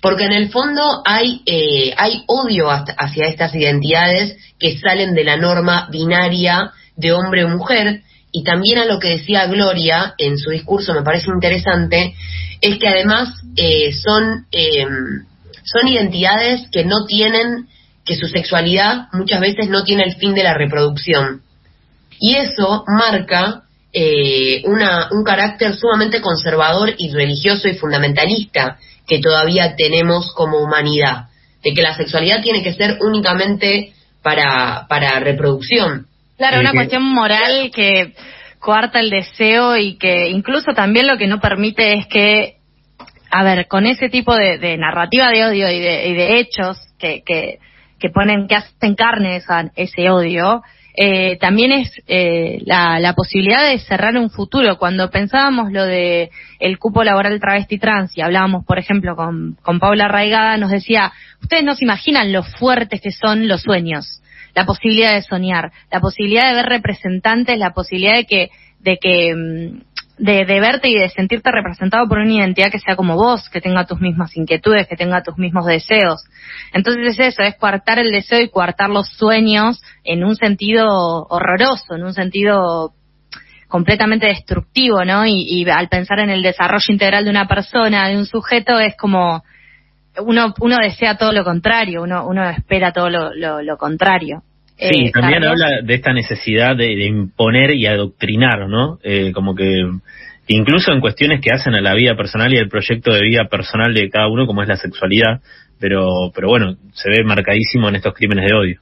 Porque 0.00 0.24
en 0.24 0.32
el 0.32 0.50
fondo 0.50 1.02
hay, 1.04 1.42
eh, 1.46 1.94
hay 1.96 2.22
odio 2.28 2.68
hacia 2.70 3.26
estas 3.26 3.54
identidades 3.54 4.36
que 4.58 4.78
salen 4.78 5.14
de 5.14 5.24
la 5.24 5.36
norma 5.36 5.88
binaria 5.90 6.72
de 6.96 7.12
hombre 7.12 7.44
o 7.44 7.48
mujer 7.48 8.02
y 8.36 8.42
también 8.42 8.78
a 8.78 8.84
lo 8.84 8.98
que 8.98 9.10
decía 9.10 9.46
Gloria 9.46 10.14
en 10.18 10.36
su 10.38 10.50
discurso 10.50 10.92
me 10.92 11.04
parece 11.04 11.30
interesante, 11.32 12.16
es 12.60 12.78
que 12.80 12.88
además 12.88 13.28
eh, 13.54 13.92
son, 13.92 14.46
em, 14.50 15.24
son 15.62 15.86
identidades 15.86 16.62
que 16.72 16.84
no 16.84 17.06
tienen, 17.06 17.68
que 18.04 18.16
su 18.16 18.26
sexualidad 18.26 19.06
muchas 19.12 19.40
veces 19.40 19.68
no 19.68 19.84
tiene 19.84 20.02
el 20.02 20.16
fin 20.16 20.34
de 20.34 20.42
la 20.42 20.52
reproducción. 20.52 21.42
Y 22.18 22.34
eso 22.34 22.82
marca 22.88 23.62
eh, 23.92 24.62
una, 24.64 25.10
un 25.12 25.22
carácter 25.22 25.76
sumamente 25.76 26.20
conservador 26.20 26.92
y 26.98 27.12
religioso 27.12 27.68
y 27.68 27.74
fundamentalista 27.74 28.78
que 29.06 29.20
todavía 29.20 29.76
tenemos 29.76 30.32
como 30.34 30.58
humanidad, 30.58 31.28
de 31.62 31.72
que 31.72 31.82
la 31.82 31.96
sexualidad 31.96 32.42
tiene 32.42 32.64
que 32.64 32.74
ser 32.74 32.98
únicamente 33.00 33.92
para, 34.24 34.86
para 34.88 35.20
reproducción. 35.20 36.08
Claro, 36.36 36.60
una 36.60 36.72
cuestión 36.72 37.02
moral 37.02 37.70
que 37.72 38.14
coarta 38.58 38.98
el 38.98 39.10
deseo 39.10 39.76
y 39.76 39.96
que 39.96 40.30
incluso 40.30 40.72
también 40.74 41.06
lo 41.06 41.16
que 41.16 41.28
no 41.28 41.38
permite 41.38 41.94
es 41.94 42.06
que, 42.06 42.56
a 43.30 43.44
ver, 43.44 43.68
con 43.68 43.86
ese 43.86 44.08
tipo 44.08 44.34
de, 44.34 44.76
narrativa 44.76 45.28
de 45.28 45.44
odio 45.44 45.70
y 45.70 45.78
de, 45.80 46.38
hechos 46.38 46.78
que, 46.98 47.22
que, 47.24 47.58
que, 48.00 48.10
ponen, 48.10 48.48
que 48.48 48.56
hacen 48.56 48.96
carne 48.96 49.40
ese 49.76 50.10
odio, 50.10 50.62
eh, 50.96 51.36
también 51.38 51.72
es 51.72 51.92
eh, 52.06 52.62
la, 52.64 52.98
la, 52.98 53.14
posibilidad 53.14 53.68
de 53.68 53.78
cerrar 53.78 54.16
un 54.16 54.30
futuro. 54.30 54.76
Cuando 54.76 55.10
pensábamos 55.10 55.70
lo 55.70 55.84
de 55.84 56.30
el 56.58 56.78
cupo 56.78 57.04
laboral 57.04 57.38
travesti 57.40 57.78
trans 57.78 58.16
y 58.16 58.22
hablábamos, 58.22 58.64
por 58.64 58.78
ejemplo, 58.78 59.14
con, 59.14 59.56
con 59.62 59.78
Paula 59.78 60.08
Raigada, 60.08 60.56
nos 60.56 60.70
decía, 60.70 61.12
ustedes 61.42 61.64
no 61.64 61.74
se 61.74 61.84
imaginan 61.84 62.32
lo 62.32 62.42
fuertes 62.42 63.00
que 63.00 63.12
son 63.12 63.46
los 63.46 63.62
sueños 63.62 64.20
la 64.54 64.64
posibilidad 64.66 65.14
de 65.14 65.22
soñar, 65.22 65.72
la 65.90 66.00
posibilidad 66.00 66.48
de 66.48 66.54
ver 66.54 66.66
representantes, 66.66 67.58
la 67.58 67.72
posibilidad 67.72 68.14
de 68.14 68.26
que, 68.26 68.50
de 68.80 68.98
que, 68.98 69.34
mm, 69.34 69.94
de, 70.18 70.44
verte 70.60 70.88
y 70.88 70.94
de 70.94 71.08
sentirte 71.08 71.50
representado 71.50 72.06
por 72.08 72.18
una 72.18 72.32
identidad 72.32 72.70
que 72.70 72.78
sea 72.78 72.96
como 72.96 73.16
vos, 73.16 73.48
que 73.50 73.60
tenga 73.60 73.84
tus 73.84 74.00
mismas 74.00 74.36
inquietudes, 74.36 74.86
que 74.86 74.96
tenga 74.96 75.22
tus 75.22 75.36
mismos 75.38 75.66
deseos. 75.66 76.24
Entonces 76.72 77.18
es 77.18 77.34
eso, 77.34 77.42
es 77.42 77.56
coartar 77.56 77.98
el 77.98 78.12
deseo 78.12 78.40
y 78.40 78.48
coartar 78.48 78.90
los 78.90 79.08
sueños 79.08 79.82
en 80.04 80.24
un 80.24 80.36
sentido 80.36 81.26
horroroso, 81.28 81.96
en 81.96 82.04
un 82.04 82.14
sentido 82.14 82.92
completamente 83.66 84.26
destructivo, 84.26 85.04
¿no? 85.04 85.26
Y, 85.26 85.68
al 85.68 85.88
pensar 85.88 86.20
en 86.20 86.30
el 86.30 86.42
desarrollo 86.42 86.92
integral 86.92 87.24
de 87.24 87.30
una 87.30 87.48
persona, 87.48 88.08
de 88.08 88.16
un 88.16 88.26
sujeto, 88.26 88.78
es 88.78 88.96
como 88.96 89.42
uno, 90.22 90.54
uno 90.60 90.76
desea 90.78 91.16
todo 91.16 91.32
lo 91.32 91.44
contrario, 91.44 92.02
uno, 92.02 92.26
uno 92.26 92.48
espera 92.48 92.92
todo 92.92 93.10
lo, 93.10 93.62
lo, 93.62 93.76
contrario. 93.76 94.42
Sí, 94.76 95.06
eh, 95.06 95.10
también 95.12 95.44
habla 95.44 95.82
de 95.82 95.94
esta 95.94 96.12
necesidad 96.12 96.76
de, 96.76 97.06
imponer 97.06 97.74
y 97.74 97.86
adoctrinar, 97.86 98.68
¿no? 98.68 98.98
Eh, 99.02 99.32
como 99.32 99.54
que 99.54 99.82
incluso 100.48 100.92
en 100.92 101.00
cuestiones 101.00 101.40
que 101.40 101.52
hacen 101.52 101.74
a 101.74 101.80
la 101.80 101.94
vida 101.94 102.16
personal 102.16 102.52
y 102.52 102.58
el 102.58 102.68
proyecto 102.68 103.12
de 103.12 103.22
vida 103.22 103.48
personal 103.48 103.94
de 103.94 104.10
cada 104.10 104.28
uno, 104.28 104.46
como 104.46 104.62
es 104.62 104.68
la 104.68 104.76
sexualidad, 104.76 105.40
pero, 105.80 106.30
pero 106.34 106.48
bueno, 106.48 106.76
se 106.92 107.10
ve 107.10 107.24
marcadísimo 107.24 107.88
en 107.88 107.96
estos 107.96 108.14
crímenes 108.14 108.46
de 108.48 108.56
odio. 108.56 108.80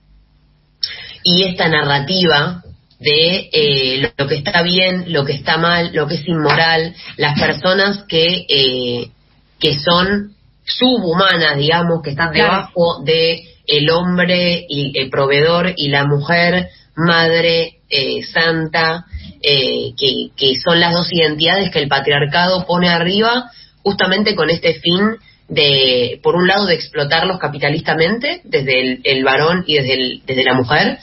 Y 1.25 1.45
esta 1.45 1.69
narrativa 1.69 2.63
de 2.99 3.49
eh, 3.53 4.13
lo 4.17 4.27
que 4.27 4.37
está 4.37 4.63
bien, 4.63 5.13
lo 5.13 5.25
que 5.25 5.33
está 5.33 5.57
mal, 5.57 5.91
lo 5.93 6.07
que 6.07 6.15
es 6.15 6.27
inmoral, 6.27 6.95
las 7.17 7.39
personas 7.39 8.05
que, 8.09 9.11
que 9.59 9.75
son 9.75 10.33
subhumanas, 10.65 11.57
digamos, 11.57 12.03
que 12.03 12.11
están 12.11 12.33
debajo 12.33 13.03
de 13.05 13.43
el 13.67 13.91
hombre 13.91 14.65
y 14.69 14.99
el 14.99 15.11
proveedor 15.11 15.73
y 15.77 15.89
la 15.89 16.05
mujer 16.05 16.69
madre 16.95 17.79
eh, 17.89 18.23
santa, 18.23 19.07
eh, 19.43 19.93
que, 19.97 20.31
que 20.37 20.55
son 20.57 20.81
las 20.81 20.93
dos 20.93 21.13
identidades 21.13 21.71
que 21.71 21.81
el 21.81 21.89
patriarcado 21.89 22.67
pone 22.67 22.89
arriba 22.89 23.51
justamente 23.83 24.35
con 24.35 24.51
este 24.51 24.75
fin 24.75 25.17
de, 25.49 26.21
por 26.23 26.37
un 26.37 26.47
lado, 26.47 26.67
de 26.67 26.75
explotarlos 26.75 27.39
capitalistamente 27.39 28.41
desde 28.45 28.81
el, 28.81 29.01
el 29.05 29.25
varón 29.25 29.65
y 29.67 29.75
desde, 29.75 29.95
el, 29.95 30.23
desde 30.25 30.45
la 30.45 30.55
mujer, 30.55 30.99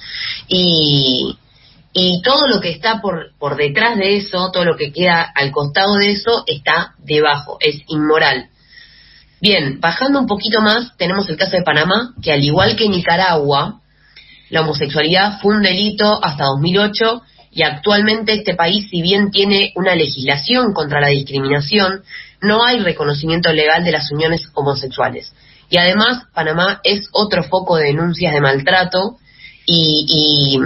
y, 0.48 1.38
y 1.94 2.22
todo 2.22 2.48
lo 2.48 2.60
que 2.60 2.72
está 2.72 3.02
por, 3.02 3.34
por 3.38 3.58
detrás 3.58 3.98
de 3.98 4.18
eso, 4.18 4.50
todo 4.52 4.66
lo 4.66 4.76
que 4.76 4.92
queda 4.92 5.22
al 5.22 5.52
costado 5.52 5.96
de 5.96 6.12
eso, 6.12 6.44
está 6.48 6.94
debajo, 6.98 7.58
es 7.60 7.82
inmoral. 7.88 8.50
Bien, 9.42 9.80
bajando 9.80 10.20
un 10.20 10.28
poquito 10.28 10.60
más, 10.60 10.98
tenemos 10.98 11.30
el 11.30 11.38
caso 11.38 11.52
de 11.52 11.64
Panamá, 11.64 12.14
que 12.22 12.34
al 12.34 12.44
igual 12.44 12.76
que 12.76 12.90
Nicaragua, 12.90 13.80
la 14.50 14.62
homosexualidad 14.62 15.40
fue 15.42 15.56
un 15.56 15.62
delito 15.62 16.20
hasta 16.24 16.46
2008 16.46 17.22
y 17.52 17.64
actualmente 17.64 18.34
este 18.34 18.56
país, 18.56 18.88
si 18.90 19.02
bien 19.02 19.32
tiene 19.32 19.72
una 19.76 19.96
legislación 19.96 20.74
contra 20.74 21.00
la 21.00 21.08
discriminación, 21.08 22.04
no 22.42 22.64
hay 22.66 22.80
reconocimiento 22.80 23.52
legal 23.54 23.84
de 23.84 23.92
las 23.92 24.12
uniones 24.12 24.50
homosexuales. 24.56 25.34
Y 25.70 25.78
además, 25.78 26.24
Panamá 26.34 26.82
es 26.84 27.08
otro 27.12 27.44
foco 27.44 27.78
de 27.78 27.86
denuncias 27.86 28.34
de 28.34 28.42
maltrato 28.42 29.18
y, 29.66 30.58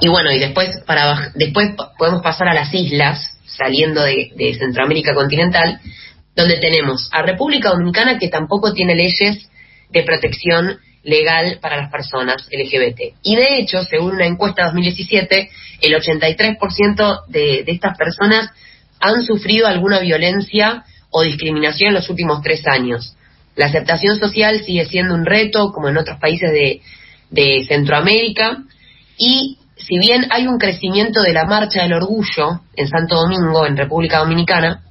y, 0.00 0.08
bueno, 0.08 0.30
y 0.30 0.40
después, 0.40 0.82
para, 0.86 1.32
después 1.34 1.70
podemos 1.98 2.20
pasar 2.20 2.48
a 2.48 2.54
las 2.54 2.74
islas, 2.74 3.38
saliendo 3.46 4.02
de 4.02 4.56
Centroamérica 4.58 5.14
continental, 5.14 5.80
donde 6.34 6.58
tenemos 6.58 7.08
a 7.12 7.22
República 7.22 7.70
Dominicana 7.70 8.18
que 8.18 8.28
tampoco 8.28 8.72
tiene 8.72 8.94
leyes 8.94 9.48
de 9.90 10.02
protección 10.02 10.78
legal 11.02 11.58
para 11.60 11.76
las 11.76 11.90
personas 11.90 12.48
LGBT. 12.50 13.16
Y 13.22 13.36
de 13.36 13.58
hecho, 13.58 13.84
según 13.84 14.14
una 14.14 14.26
encuesta 14.26 14.64
2017, 14.64 15.50
el 15.82 15.94
83% 15.94 17.26
de, 17.28 17.62
de 17.64 17.72
estas 17.72 17.96
personas 17.96 18.50
han 19.00 19.22
sufrido 19.22 19.66
alguna 19.66 20.00
violencia 20.00 20.84
o 21.10 21.22
discriminación 21.22 21.88
en 21.88 21.94
los 21.94 22.08
últimos 22.10 22.42
tres 22.42 22.66
años. 22.66 23.16
La 23.54 23.66
aceptación 23.66 24.18
social 24.18 24.64
sigue 24.64 24.86
siendo 24.86 25.14
un 25.14 25.24
reto, 25.24 25.72
como 25.72 25.88
en 25.88 25.98
otros 25.98 26.18
países 26.18 26.50
de, 26.50 26.80
de 27.30 27.64
Centroamérica, 27.68 28.64
y 29.16 29.58
si 29.76 29.98
bien 29.98 30.26
hay 30.30 30.46
un 30.46 30.58
crecimiento 30.58 31.22
de 31.22 31.32
la 31.32 31.44
marcha 31.44 31.82
del 31.82 31.92
orgullo 31.92 32.62
en 32.74 32.88
Santo 32.88 33.16
Domingo, 33.16 33.66
en 33.66 33.76
República 33.76 34.18
Dominicana, 34.18 34.82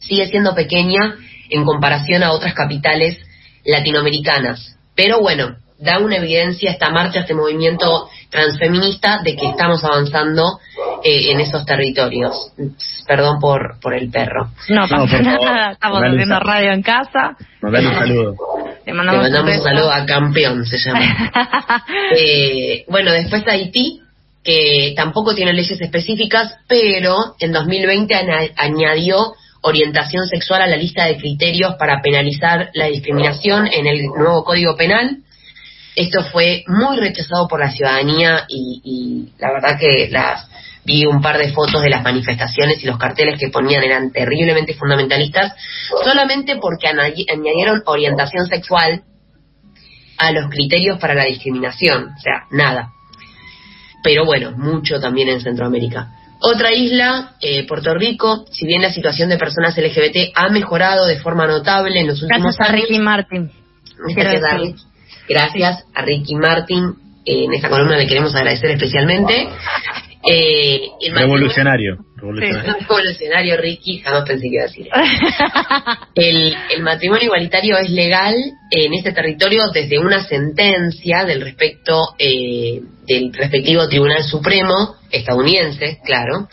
sigue 0.00 0.26
siendo 0.28 0.54
pequeña 0.54 1.16
en 1.48 1.64
comparación 1.64 2.22
a 2.22 2.32
otras 2.32 2.54
capitales 2.54 3.18
latinoamericanas. 3.64 4.76
Pero 4.94 5.20
bueno, 5.20 5.56
da 5.80 5.98
una 5.98 6.16
evidencia 6.16 6.70
esta 6.70 6.90
marcha, 6.90 7.20
este 7.20 7.34
movimiento 7.34 8.08
transfeminista 8.28 9.20
de 9.24 9.34
que 9.34 9.48
estamos 9.48 9.82
avanzando 9.82 10.60
eh, 11.02 11.30
en 11.30 11.40
esos 11.40 11.64
territorios. 11.64 12.52
Perdón 13.06 13.38
por, 13.40 13.80
por 13.80 13.94
el 13.94 14.10
perro. 14.10 14.50
No 14.68 14.86
pasa 14.88 15.20
nada, 15.20 15.72
estamos 15.72 16.02
haciendo 16.02 16.38
radio 16.40 16.72
en 16.72 16.82
casa. 16.82 17.36
Mandale 17.62 17.88
un 17.88 17.94
saludo. 17.94 18.34
Le 18.86 18.94
mandamos, 18.94 19.26
un, 19.26 19.62
saludo 19.62 19.92
a 19.92 20.06
Campeón, 20.06 20.64
se 20.66 20.78
llama. 20.78 21.00
eh, 22.16 22.84
bueno, 22.88 23.12
después 23.12 23.46
Haití, 23.46 24.00
que 24.42 24.94
tampoco 24.96 25.34
tiene 25.34 25.52
leyes 25.52 25.80
específicas, 25.80 26.56
pero 26.66 27.34
en 27.38 27.52
2020 27.52 28.14
añadió 28.56 29.34
orientación 29.62 30.26
sexual 30.26 30.62
a 30.62 30.66
la 30.66 30.76
lista 30.76 31.06
de 31.06 31.16
criterios 31.16 31.74
para 31.78 32.00
penalizar 32.00 32.70
la 32.74 32.86
discriminación 32.86 33.66
en 33.66 33.86
el 33.86 34.06
nuevo 34.06 34.44
Código 34.44 34.76
Penal. 34.76 35.18
Esto 35.94 36.24
fue 36.24 36.64
muy 36.66 36.96
rechazado 36.96 37.46
por 37.48 37.60
la 37.60 37.70
ciudadanía 37.70 38.46
y, 38.48 39.28
la 39.38 39.52
verdad 39.52 39.78
que 39.78 40.08
las 40.10 40.46
vi 40.84 41.04
un 41.04 41.20
par 41.20 41.36
de 41.36 41.52
fotos 41.52 41.82
de 41.82 41.90
las 41.90 42.02
manifestaciones 42.02 42.82
y 42.82 42.86
los 42.86 42.96
carteles 42.96 43.38
que 43.38 43.50
ponían 43.50 43.84
eran 43.84 44.10
terriblemente 44.12 44.74
fundamentalistas, 44.74 45.52
solamente 46.04 46.56
porque 46.56 46.88
añadieron 46.88 47.82
orientación 47.84 48.46
sexual 48.46 49.02
a 50.16 50.32
los 50.32 50.48
criterios 50.50 50.98
para 50.98 51.14
la 51.14 51.24
discriminación, 51.24 52.14
o 52.16 52.20
sea, 52.20 52.44
nada. 52.50 52.92
Pero 54.02 54.24
bueno, 54.24 54.52
mucho 54.52 55.00
también 55.00 55.28
en 55.28 55.40
Centroamérica. 55.40 56.12
Otra 56.42 56.72
isla, 56.72 57.34
eh, 57.40 57.66
Puerto 57.66 57.92
Rico, 57.94 58.46
si 58.50 58.66
bien 58.66 58.80
la 58.80 58.90
situación 58.90 59.28
de 59.28 59.36
personas 59.36 59.76
LGBT 59.76 60.32
ha 60.34 60.48
mejorado 60.48 61.06
de 61.06 61.18
forma 61.18 61.46
notable 61.46 62.00
en 62.00 62.06
los 62.06 62.22
últimos 62.22 62.56
Gracias 62.56 62.60
años. 62.60 62.70
a 62.70 62.86
Ricky 62.86 62.98
Martin. 62.98 63.50
Gracias 64.16 64.42
a, 64.44 64.56
Ricky, 64.56 64.82
gracias 65.28 65.84
a 65.94 66.02
Ricky 66.02 66.34
Martin. 66.36 66.94
Eh, 67.26 67.44
en 67.44 67.52
esta 67.52 67.68
columna 67.68 67.98
le 67.98 68.06
queremos 68.06 68.34
agradecer 68.34 68.70
especialmente. 68.70 69.48
Eh, 70.22 70.82
el 71.00 71.14
Revolucionario. 71.14 71.96
revolucionario. 72.16 72.74
Revolucionario, 72.80 73.56
Ricky, 73.56 73.98
jamás 74.00 74.24
pensé 74.28 74.48
que 74.48 74.54
iba 74.54 74.62
a 74.64 74.66
decir. 74.66 74.88
El, 76.14 76.54
el 76.76 76.82
matrimonio 76.82 77.24
igualitario 77.24 77.78
es 77.78 77.90
legal 77.90 78.34
en 78.70 78.92
este 78.94 79.12
territorio 79.12 79.70
desde 79.72 79.98
una 79.98 80.22
sentencia 80.24 81.24
del 81.24 81.40
respecto 81.40 82.14
eh, 82.18 82.80
del 83.06 83.32
respectivo 83.32 83.88
Tribunal 83.88 84.22
Supremo 84.24 84.96
estadounidense, 85.10 85.98
claro, 86.04 86.48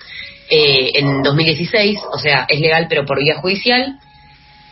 eh, 0.50 0.92
en 0.96 1.22
2016, 1.22 2.00
o 2.14 2.18
sea, 2.18 2.46
es 2.48 2.60
legal 2.62 2.88
pero 2.90 3.06
por 3.06 3.20
vía 3.20 3.36
judicial. 3.36 3.98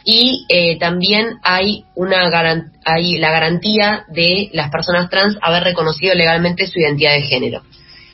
Y 0.07 0.45
eh, 0.49 0.77
también 0.77 1.39
hay 1.43 1.83
una 1.95 2.29
garan- 2.29 2.71
hay 2.85 3.17
la 3.17 3.31
garantía 3.31 4.05
de 4.07 4.49
las 4.53 4.69
personas 4.69 5.09
trans 5.09 5.35
haber 5.41 5.63
reconocido 5.63 6.13
legalmente 6.13 6.67
su 6.67 6.79
identidad 6.79 7.13
de 7.13 7.23
género. 7.23 7.63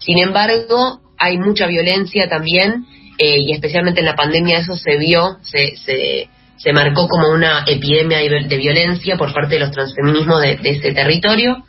Sin 0.03 0.19
embargo, 0.19 0.99
hay 1.17 1.37
mucha 1.37 1.67
violencia 1.67 2.27
también, 2.27 2.85
eh, 3.17 3.37
y 3.39 3.53
especialmente 3.53 3.99
en 3.99 4.07
la 4.07 4.15
pandemia 4.15 4.59
eso 4.59 4.75
se 4.75 4.97
vio, 4.97 5.37
se, 5.41 5.75
se, 5.77 6.73
marcó 6.73 7.07
como 7.07 7.29
una 7.29 7.63
epidemia 7.67 8.19
de 8.19 8.57
violencia 8.57 9.17
por 9.17 9.33
parte 9.33 9.55
de 9.55 9.61
los 9.61 9.71
transfeminismos 9.71 10.41
de, 10.41 10.57
de 10.57 10.69
ese 10.69 10.93
territorio. 10.93 11.63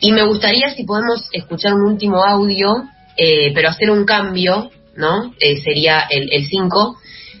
Y 0.00 0.12
me 0.12 0.24
gustaría 0.24 0.74
si 0.74 0.84
podemos 0.84 1.28
escuchar 1.32 1.74
un 1.74 1.82
último 1.82 2.24
audio, 2.24 2.84
eh, 3.16 3.52
pero 3.54 3.68
hacer 3.68 3.90
un 3.90 4.04
cambio, 4.04 4.70
¿no? 4.96 5.32
Eh, 5.40 5.60
sería 5.60 6.06
el 6.08 6.46
5, 6.46 6.96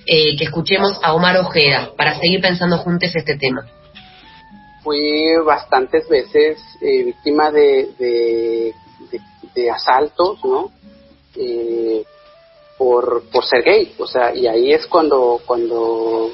que 0.06 0.44
escuchemos 0.44 0.98
a 1.02 1.14
Omar 1.14 1.36
Ojeda, 1.36 1.92
para 1.96 2.18
seguir 2.18 2.40
pensando 2.40 2.78
juntos 2.78 3.14
este 3.14 3.36
tema. 3.36 3.64
fui 4.82 5.22
bastantes 5.44 6.08
veces 6.08 6.58
eh, 6.80 7.04
víctima 7.04 7.50
de, 7.50 8.74
de- 9.54 9.70
asaltos, 9.70 10.38
¿no? 10.44 10.70
Eh, 11.36 12.04
por, 12.78 13.24
por 13.30 13.44
ser 13.44 13.62
gay, 13.62 13.94
o 13.98 14.06
sea, 14.06 14.34
y 14.34 14.46
ahí 14.46 14.72
es 14.72 14.86
cuando, 14.86 15.40
cuando 15.44 16.30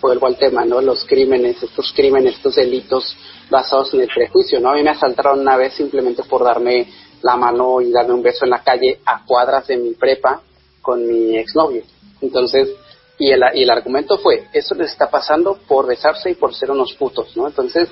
vuelvo 0.00 0.26
al 0.26 0.38
tema, 0.38 0.64
¿no? 0.64 0.80
Los 0.80 1.04
crímenes, 1.04 1.62
estos 1.62 1.92
crímenes, 1.94 2.36
estos 2.36 2.54
delitos 2.54 3.14
basados 3.50 3.92
en 3.92 4.00
el 4.00 4.08
prejuicio, 4.08 4.58
¿no? 4.58 4.70
A 4.70 4.74
mí 4.74 4.82
me 4.82 4.88
asaltaron 4.90 5.40
una 5.40 5.56
vez 5.58 5.74
simplemente 5.74 6.22
por 6.24 6.44
darme 6.44 6.88
la 7.20 7.36
mano 7.36 7.82
y 7.82 7.90
darme 7.92 8.14
un 8.14 8.22
beso 8.22 8.44
en 8.46 8.50
la 8.52 8.62
calle 8.62 9.00
a 9.04 9.22
cuadras 9.26 9.66
de 9.66 9.76
mi 9.76 9.92
prepa 9.92 10.40
con 10.80 11.06
mi 11.06 11.36
exnovio. 11.36 11.82
Entonces, 12.22 12.70
y 13.18 13.30
el, 13.30 13.42
y 13.54 13.62
el 13.62 13.70
argumento 13.70 14.16
fue, 14.16 14.48
eso 14.54 14.74
les 14.74 14.92
está 14.92 15.10
pasando 15.10 15.58
por 15.68 15.86
besarse 15.86 16.30
y 16.30 16.34
por 16.34 16.54
ser 16.54 16.70
unos 16.70 16.94
putos, 16.94 17.36
¿no? 17.36 17.46
Entonces, 17.46 17.90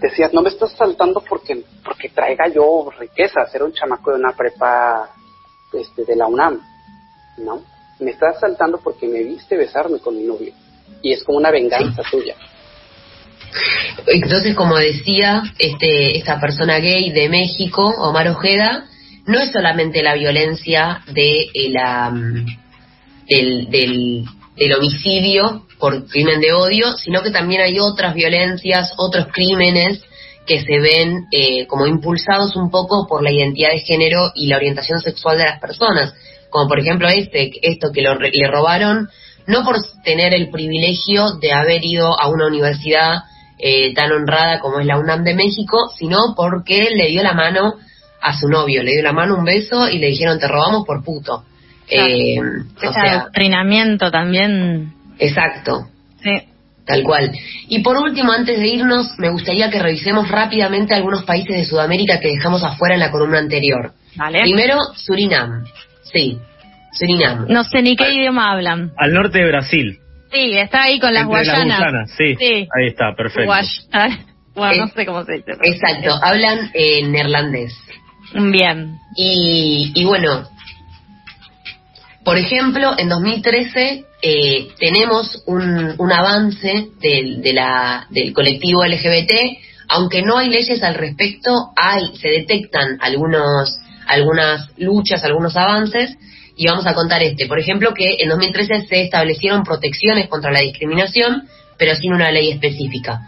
decías, 0.00 0.32
no 0.32 0.42
me 0.42 0.48
estás 0.48 0.72
saltando 0.72 1.22
porque, 1.28 1.64
porque 1.84 2.08
traiga 2.10 2.48
yo 2.48 2.90
riqueza, 2.98 3.46
ser 3.50 3.62
un 3.62 3.72
chamaco 3.72 4.12
de 4.12 4.18
una 4.18 4.32
prepa 4.32 5.10
este, 5.72 6.04
de 6.04 6.16
la 6.16 6.26
UNAM, 6.26 6.60
¿no? 7.38 7.62
Me 8.00 8.12
estás 8.12 8.38
saltando 8.40 8.78
porque 8.78 9.08
me 9.08 9.22
viste 9.22 9.56
besarme 9.56 9.98
con 9.98 10.16
mi 10.16 10.22
novio. 10.22 10.52
Y 11.02 11.12
es 11.12 11.24
como 11.24 11.38
una 11.38 11.50
venganza 11.50 12.02
tuya. 12.10 12.34
Entonces, 14.06 14.54
como 14.54 14.76
decía 14.76 15.42
este, 15.58 16.16
esta 16.16 16.40
persona 16.40 16.78
gay 16.78 17.10
de 17.10 17.28
México, 17.28 17.82
Omar 17.98 18.28
Ojeda, 18.28 18.84
no 19.26 19.38
es 19.38 19.52
solamente 19.52 20.02
la 20.02 20.14
violencia 20.14 21.02
de 21.12 21.42
eh, 21.52 21.70
la, 21.70 22.10
mm, 22.10 22.46
del, 23.28 23.70
del, 23.70 24.24
del 24.58 24.74
homicidio 24.74 25.66
por 25.78 26.06
crimen 26.08 26.40
de 26.40 26.52
odio, 26.52 26.92
sino 26.96 27.22
que 27.22 27.30
también 27.30 27.60
hay 27.60 27.78
otras 27.78 28.14
violencias, 28.14 28.92
otros 28.96 29.28
crímenes 29.32 30.02
que 30.46 30.60
se 30.60 30.80
ven 30.80 31.26
eh, 31.30 31.66
como 31.66 31.86
impulsados 31.86 32.56
un 32.56 32.70
poco 32.70 33.06
por 33.06 33.22
la 33.22 33.30
identidad 33.30 33.70
de 33.70 33.80
género 33.80 34.32
y 34.34 34.48
la 34.48 34.56
orientación 34.56 34.98
sexual 35.00 35.38
de 35.38 35.44
las 35.44 35.60
personas, 35.60 36.14
como 36.50 36.68
por 36.68 36.80
ejemplo 36.80 37.08
este, 37.08 37.52
esto 37.62 37.92
que 37.92 38.02
lo, 38.02 38.14
le 38.14 38.50
robaron, 38.50 39.08
no 39.46 39.64
por 39.64 39.76
tener 40.02 40.34
el 40.34 40.50
privilegio 40.50 41.34
de 41.40 41.52
haber 41.52 41.84
ido 41.84 42.18
a 42.18 42.28
una 42.28 42.46
universidad 42.46 43.24
eh, 43.58 43.92
tan 43.94 44.10
honrada 44.12 44.60
como 44.60 44.80
es 44.80 44.86
la 44.86 44.98
UNAM 44.98 45.22
de 45.24 45.34
México, 45.34 45.90
sino 45.96 46.34
porque 46.36 46.90
le 46.94 47.08
dio 47.08 47.22
la 47.22 47.34
mano 47.34 47.74
a 48.20 48.38
su 48.38 48.48
novio, 48.48 48.82
le 48.82 48.92
dio 48.92 49.02
la 49.02 49.12
mano 49.12 49.36
un 49.36 49.44
beso 49.44 49.88
y 49.88 49.98
le 49.98 50.08
dijeron 50.08 50.38
te 50.38 50.48
robamos 50.48 50.84
por 50.86 51.04
puto. 51.04 51.44
Eh, 51.90 52.36
o 52.86 52.92
sea, 52.92 53.02
adoctrinamiento 53.20 54.10
también. 54.10 54.92
exacto. 55.18 55.88
Sí. 56.22 56.30
Tal 56.86 57.02
cual. 57.02 57.30
Y 57.68 57.80
por 57.80 57.98
último, 57.98 58.32
antes 58.32 58.58
de 58.58 58.66
irnos, 58.66 59.10
me 59.18 59.28
gustaría 59.28 59.68
que 59.70 59.78
revisemos 59.78 60.26
rápidamente 60.30 60.94
algunos 60.94 61.22
países 61.24 61.54
de 61.54 61.64
Sudamérica 61.64 62.18
que 62.18 62.28
dejamos 62.28 62.64
afuera 62.64 62.94
en 62.94 63.00
la 63.00 63.10
columna 63.10 63.38
anterior. 63.38 63.92
Vale. 64.16 64.40
Primero, 64.40 64.78
Surinam. 64.96 65.64
Sí, 66.10 66.38
Surinam. 66.92 67.44
No 67.48 67.62
sé 67.64 67.82
ni 67.82 67.94
qué 67.94 68.10
idioma 68.14 68.52
hablan. 68.52 68.92
Al 68.96 69.12
norte 69.12 69.38
de 69.38 69.48
Brasil. 69.48 69.98
Sí, 70.32 70.56
está 70.58 70.84
ahí 70.84 70.98
con 70.98 71.12
las 71.12 71.24
Entre 71.24 71.36
guayanas. 71.36 71.78
Guyanas, 71.78 72.10
sí. 72.16 72.36
Sí. 72.38 72.68
Ahí 72.74 72.86
está, 72.88 73.14
perfecto. 73.14 73.50
Guay- 73.52 74.18
Bueno, 74.54 74.76
no 74.76 74.84
Es- 74.86 74.92
sé 74.94 75.04
cómo 75.06 75.24
se 75.24 75.32
dice. 75.34 75.52
Exacto, 75.62 76.14
hablan 76.22 76.70
en 76.72 77.12
neerlandés. 77.12 77.74
Bien. 78.34 78.96
Y, 79.14 79.92
y 79.94 80.04
bueno, 80.04 80.48
por 82.28 82.36
ejemplo, 82.36 82.92
en 82.98 83.08
2013 83.08 84.04
eh, 84.20 84.68
tenemos 84.78 85.44
un, 85.46 85.94
un 85.96 86.12
avance 86.12 86.88
del, 87.00 87.40
de 87.40 87.54
la, 87.54 88.06
del 88.10 88.34
colectivo 88.34 88.84
LGBT, 88.84 89.32
aunque 89.88 90.20
no 90.20 90.36
hay 90.36 90.50
leyes 90.50 90.82
al 90.82 90.94
respecto, 90.96 91.70
hay, 91.74 92.14
se 92.18 92.28
detectan 92.28 92.98
algunos, 93.00 93.78
algunas 94.06 94.68
luchas, 94.76 95.24
algunos 95.24 95.56
avances, 95.56 96.18
y 96.54 96.66
vamos 96.66 96.86
a 96.86 96.92
contar 96.92 97.22
este. 97.22 97.46
Por 97.46 97.60
ejemplo, 97.60 97.94
que 97.94 98.18
en 98.18 98.28
2013 98.28 98.86
se 98.86 99.00
establecieron 99.04 99.62
protecciones 99.62 100.28
contra 100.28 100.52
la 100.52 100.60
discriminación, 100.60 101.48
pero 101.78 101.96
sin 101.96 102.12
una 102.12 102.30
ley 102.30 102.50
específica. 102.50 103.22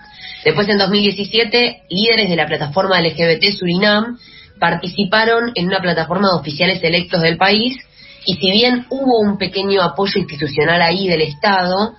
Después, 0.45 0.69
en 0.69 0.77
2017, 0.77 1.85
líderes 1.89 2.29
de 2.29 2.37
la 2.37 2.47
plataforma 2.47 3.01
LGBT 3.01 3.45
Surinam 3.59 4.19
participaron 4.59 5.53
en 5.55 5.69
una 5.69 5.81
plataforma 5.81 6.29
de 6.29 6.39
oficiales 6.39 6.85
electos 6.85 7.23
del 7.23 7.39
país 7.39 7.79
y 8.27 8.35
si 8.35 8.51
bien 8.51 8.87
hubo 8.91 9.21
un 9.21 9.39
pequeño 9.39 9.83
apoyo 9.83 10.21
institucional 10.21 10.83
ahí 10.83 11.09
del 11.09 11.23
Estado 11.23 11.95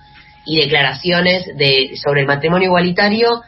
y 0.46 0.60
declaraciones 0.60 1.46
de, 1.56 1.92
sobre 2.02 2.22
el 2.22 2.26
matrimonio 2.26 2.66
igualitario, 2.66 3.42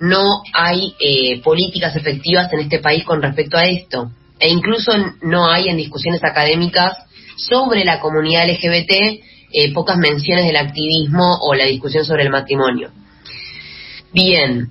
no 0.00 0.42
hay 0.52 0.94
eh, 1.00 1.40
políticas 1.42 1.96
efectivas 1.96 2.52
en 2.52 2.60
este 2.60 2.78
país 2.78 3.04
con 3.04 3.20
respecto 3.20 3.56
a 3.56 3.66
esto. 3.66 4.10
E 4.38 4.48
incluso 4.48 4.92
no 5.22 5.48
hay 5.50 5.68
en 5.68 5.76
discusiones 5.76 6.22
académicas 6.22 6.96
sobre 7.36 7.84
la 7.84 8.00
comunidad 8.00 8.48
LGBT 8.48 8.92
eh, 9.50 9.72
pocas 9.72 9.96
menciones 9.96 10.44
del 10.44 10.56
activismo 10.56 11.38
o 11.40 11.54
la 11.54 11.64
discusión 11.64 12.04
sobre 12.04 12.24
el 12.24 12.30
matrimonio. 12.30 12.90
Bien, 14.12 14.68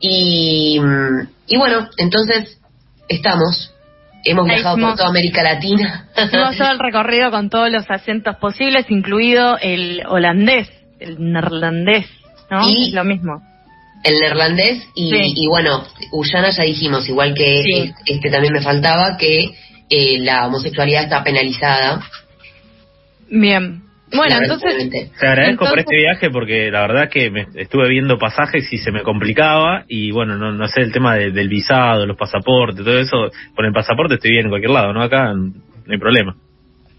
y, 0.00 0.80
mm, 0.80 1.28
y 1.46 1.56
bueno, 1.56 1.88
entonces 1.96 2.58
estamos, 3.08 3.72
hemos 4.30 4.46
viajado 4.46 4.76
por 4.78 4.96
toda 4.96 5.08
América 5.08 5.42
Latina. 5.42 6.08
Hicimos 6.16 6.56
todo 6.56 6.70
el 6.72 6.78
recorrido 6.78 7.30
con 7.30 7.48
todos 7.50 7.70
los 7.70 7.84
acentos 7.90 8.36
posibles, 8.36 8.86
incluido 8.90 9.58
el 9.60 10.02
holandés, 10.08 10.68
el 11.00 11.16
neerlandés, 11.32 12.06
¿no? 12.50 12.68
Y- 12.68 12.90
lo 12.92 13.04
mismo. 13.04 13.42
el 14.04 14.20
neerlandés 14.20 14.86
y, 14.94 15.10
Sí. 15.10 15.32
y 15.36 15.46
bueno, 15.48 15.82
Guyana 16.12 16.50
ya 16.50 16.62
dijimos, 16.62 17.08
igual 17.08 17.34
que 17.34 17.62
Sí. 17.64 17.92
este 18.06 18.30
también 18.30 18.52
me 18.52 18.60
faltaba, 18.62 19.16
que 19.16 19.50
eh, 19.90 20.18
la 20.20 20.46
homosexualidad 20.46 21.04
está 21.04 21.24
penalizada. 21.24 22.02
Bien. 23.28 23.82
Bueno, 24.14 24.36
entonces. 24.40 24.90
Te 25.18 25.26
agradezco 25.26 25.66
por 25.66 25.78
este 25.80 25.96
viaje 25.96 26.30
porque 26.30 26.70
la 26.70 26.82
verdad 26.82 27.08
que 27.10 27.28
me 27.30 27.46
estuve 27.56 27.88
viendo 27.88 28.18
pasajes 28.18 28.72
y 28.72 28.78
se 28.78 28.92
me 28.92 29.02
complicaba 29.02 29.84
y 29.88 30.12
bueno, 30.12 30.36
no, 30.36 30.52
no 30.52 30.68
sé 30.68 30.80
el 30.82 30.92
tema 30.92 31.16
de- 31.16 31.32
del 31.32 31.48
visado, 31.48 32.06
los 32.06 32.16
pasaportes, 32.16 32.84
todo 32.84 32.98
eso. 33.00 33.30
Con 33.54 33.64
el 33.64 33.72
pasaporte 33.72 34.14
estoy 34.14 34.30
bien 34.32 34.44
en 34.46 34.50
cualquier 34.50 34.70
lado, 34.70 34.92
¿no? 34.92 35.02
Acá 35.02 35.32
no 35.34 35.52
hay 35.90 35.98
problema. 35.98 36.36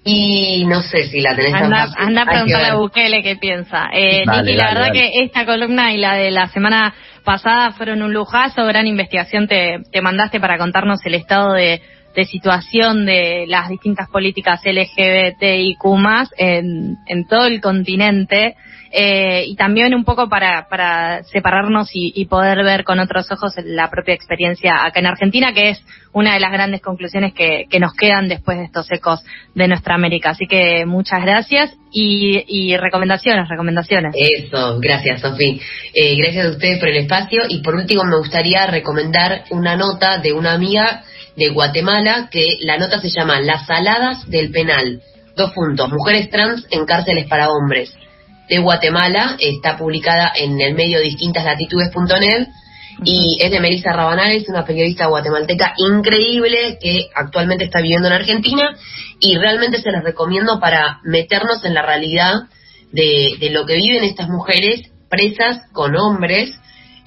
Y 0.04 0.66
no 0.66 0.82
sé 0.84 1.04
si 1.04 1.20
la 1.20 1.36
tenés 1.36 1.52
tan 1.52 1.66
anda, 1.66 1.88
fácil. 1.88 1.96
anda 2.08 2.22
a 2.22 2.26
preguntarle 2.26 2.68
a. 2.68 2.76
Bukele 2.76 3.24
qué 3.24 3.36
piensa. 3.36 3.90
Eh, 3.94 4.24
Dale, 4.26 4.44
Niki, 4.44 4.58
la 4.58 4.66
verdad 4.68 4.88
dale. 4.88 5.00
que 5.00 5.24
esta 5.24 5.46
columna 5.46 5.94
y 5.94 5.98
la 5.98 6.16
de 6.16 6.32
la 6.32 6.48
semana 6.48 6.94
pasada 7.26 7.72
fueron 7.72 8.02
un 8.02 8.14
lujazo, 8.14 8.66
gran 8.66 8.88
investigación 8.88 9.48
te, 9.50 9.80
te 9.92 10.02
mandaste 10.02 10.40
para 10.40 10.58
contarnos 10.58 11.06
el 11.06 11.16
estado 11.16 11.52
de, 11.54 11.82
de 12.16 12.26
situación 12.26 13.06
de 13.06 13.46
las 13.48 13.70
distintas 13.70 14.10
políticas 14.10 14.62
LGBTIQ 14.64 15.84
en, 16.38 16.98
en 17.06 17.28
todo 17.28 17.46
el 17.46 17.62
continente 17.62 18.56
eh, 18.92 19.44
y 19.46 19.56
también 19.56 19.94
un 19.94 20.06
poco 20.06 20.30
para, 20.30 20.68
para 20.70 21.24
separarnos 21.26 21.90
y, 21.94 22.26
poder 22.26 22.64
ver 22.64 22.84
con 22.84 23.00
otros 23.00 23.32
ojos 23.32 23.54
la 23.64 23.90
propia 23.90 24.14
experiencia 24.14 24.84
acá 24.84 25.00
en 25.00 25.06
Argentina, 25.06 25.54
que 25.54 25.70
es 25.70 25.82
una 26.14 26.34
de 26.34 26.40
las 26.40 26.52
grandes 26.52 26.82
conclusiones 26.82 27.34
que, 27.34 27.68
que 27.70 27.80
nos 27.80 27.94
quedan 27.94 28.28
después 28.28 28.58
de 28.58 28.66
estos 28.66 28.92
ecos 28.92 29.24
de 29.56 29.68
nuestra 29.68 29.96
América. 29.96 30.32
Así 30.32 30.46
que 30.48 30.86
muchas 30.86 31.22
gracias 31.22 31.74
y, 31.92 32.44
y 32.48 32.76
recomendaciones, 32.78 33.48
recomendaciones. 33.48 34.14
Eso, 34.18 34.80
gracias 34.80 35.22
Sofía. 35.22 35.56
Eh, 35.94 36.16
gracias 36.18 36.46
a 36.46 36.50
ustedes 36.50 36.80
por 36.80 36.90
el 36.90 36.98
espacio 36.98 37.44
y 37.48 37.62
por 37.62 37.76
último 37.76 38.04
me 38.04 38.18
gustaría 38.18 38.68
recomendar 38.68 39.44
una 39.52 39.76
nota 39.76 40.18
de 40.18 40.34
una 40.34 40.54
amiga 40.54 41.04
de 41.38 41.50
Guatemala 41.50 42.30
que 42.30 42.58
la 42.62 42.78
nota 42.78 43.00
se 43.00 43.10
llama 43.10 43.40
Las 43.40 43.66
saladas 43.68 44.30
del 44.30 44.52
penal. 44.52 45.02
Dos 45.36 45.52
puntos, 45.54 45.90
mujeres 45.92 46.30
trans 46.30 46.66
en 46.72 46.86
cárceles 46.86 47.28
para 47.28 47.50
hombres. 47.50 47.94
De 48.50 48.58
Guatemala, 48.58 49.38
está 49.40 49.78
publicada 49.78 50.32
en 50.36 50.60
el 50.60 50.74
medio 50.74 51.00
distintaslatitudes.net 51.00 52.48
y 53.04 53.38
es 53.40 53.52
de 53.52 53.60
Melissa 53.60 53.94
Rabanales, 53.94 54.50
una 54.50 54.66
periodista 54.66 55.06
guatemalteca 55.06 55.76
increíble 55.78 56.80
que 56.82 57.10
actualmente 57.14 57.66
está 57.66 57.82
viviendo 57.82 58.08
en 58.08 58.14
Argentina. 58.14 58.76
Y 59.20 59.38
realmente 59.38 59.80
se 59.80 59.92
las 59.92 60.04
recomiendo 60.04 60.60
para 60.60 61.00
meternos 61.04 61.64
en 61.64 61.76
la 61.76 61.84
realidad 61.84 62.34
de, 62.92 63.50
lo 63.52 63.66
que 63.66 63.76
viven 63.76 64.04
estas 64.04 64.30
mujeres 64.30 64.82
presas 65.10 65.62
con 65.72 65.96
hombres 65.96 66.52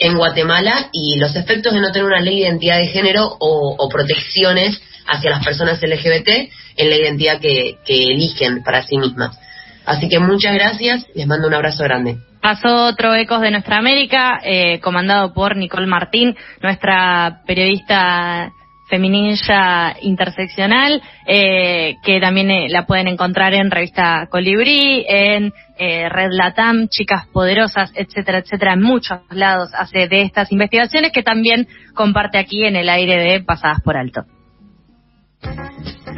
en 0.01 0.17
Guatemala 0.17 0.89
y 0.93 1.17
los 1.17 1.37
efectos 1.37 1.73
de 1.73 1.81
no 1.81 1.93
tener 1.93 2.07
una 2.07 2.21
ley 2.21 2.37
de 2.37 2.49
identidad 2.49 2.79
de 2.79 2.89
género 2.89 3.37
o, 3.39 3.89
protecciones 3.89 4.83
hacia 5.07 5.31
las 5.31 5.45
personas 5.45 5.81
LGBT 5.81 6.29
en 6.77 6.91
la 6.91 6.97
identidad 6.97 7.41
que 7.41 7.79
eligen 7.87 8.63
para 8.63 8.83
sí 8.83 8.97
mismas. 8.99 9.39
Así 9.85 10.09
que 10.09 10.19
muchas 10.19 10.55
gracias, 10.55 11.07
les 11.15 11.27
mando 11.27 11.49
un 11.49 11.55
abrazo 11.55 11.85
grande. 11.85 12.19
Pasó 12.41 12.87
otro 12.87 13.15
Ecos 13.15 13.41
de 13.43 13.51
Nuestra 13.51 13.77
América, 13.77 14.41
eh, 14.43 14.81
comandado 14.81 15.35
por 15.35 15.57
Nicole 15.57 15.87
Martín, 15.87 16.37
nuestra 16.63 17.43
periodista 17.47 18.51
feminista 18.91 19.97
interseccional, 20.03 21.01
eh, 21.27 21.97
que 22.03 22.21
también 22.21 22.51
eh, 22.51 22.69
la 22.69 22.85
pueden 22.85 23.09
encontrar 23.09 23.55
en 23.55 23.71
revista 23.71 24.27
Colibrí, 24.31 25.07
en 25.09 25.53
Red 25.79 26.29
Latam, 26.33 26.89
Chicas 26.89 27.27
Poderosas, 27.33 27.91
etcétera, 27.95 28.41
etcétera, 28.41 28.75
en 28.75 28.83
muchos 28.83 29.21
lados 29.31 29.71
hace 29.73 30.09
de 30.09 30.21
estas 30.21 30.53
investigaciones 30.53 31.11
que 31.11 31.23
también 31.23 31.67
comparte 31.95 32.37
aquí 32.37 32.67
en 32.67 32.77
el 32.77 32.91
aire 32.91 33.17
de 33.17 33.41
Pasadas 33.41 33.81
por 33.81 33.97
Alto. 33.97 34.27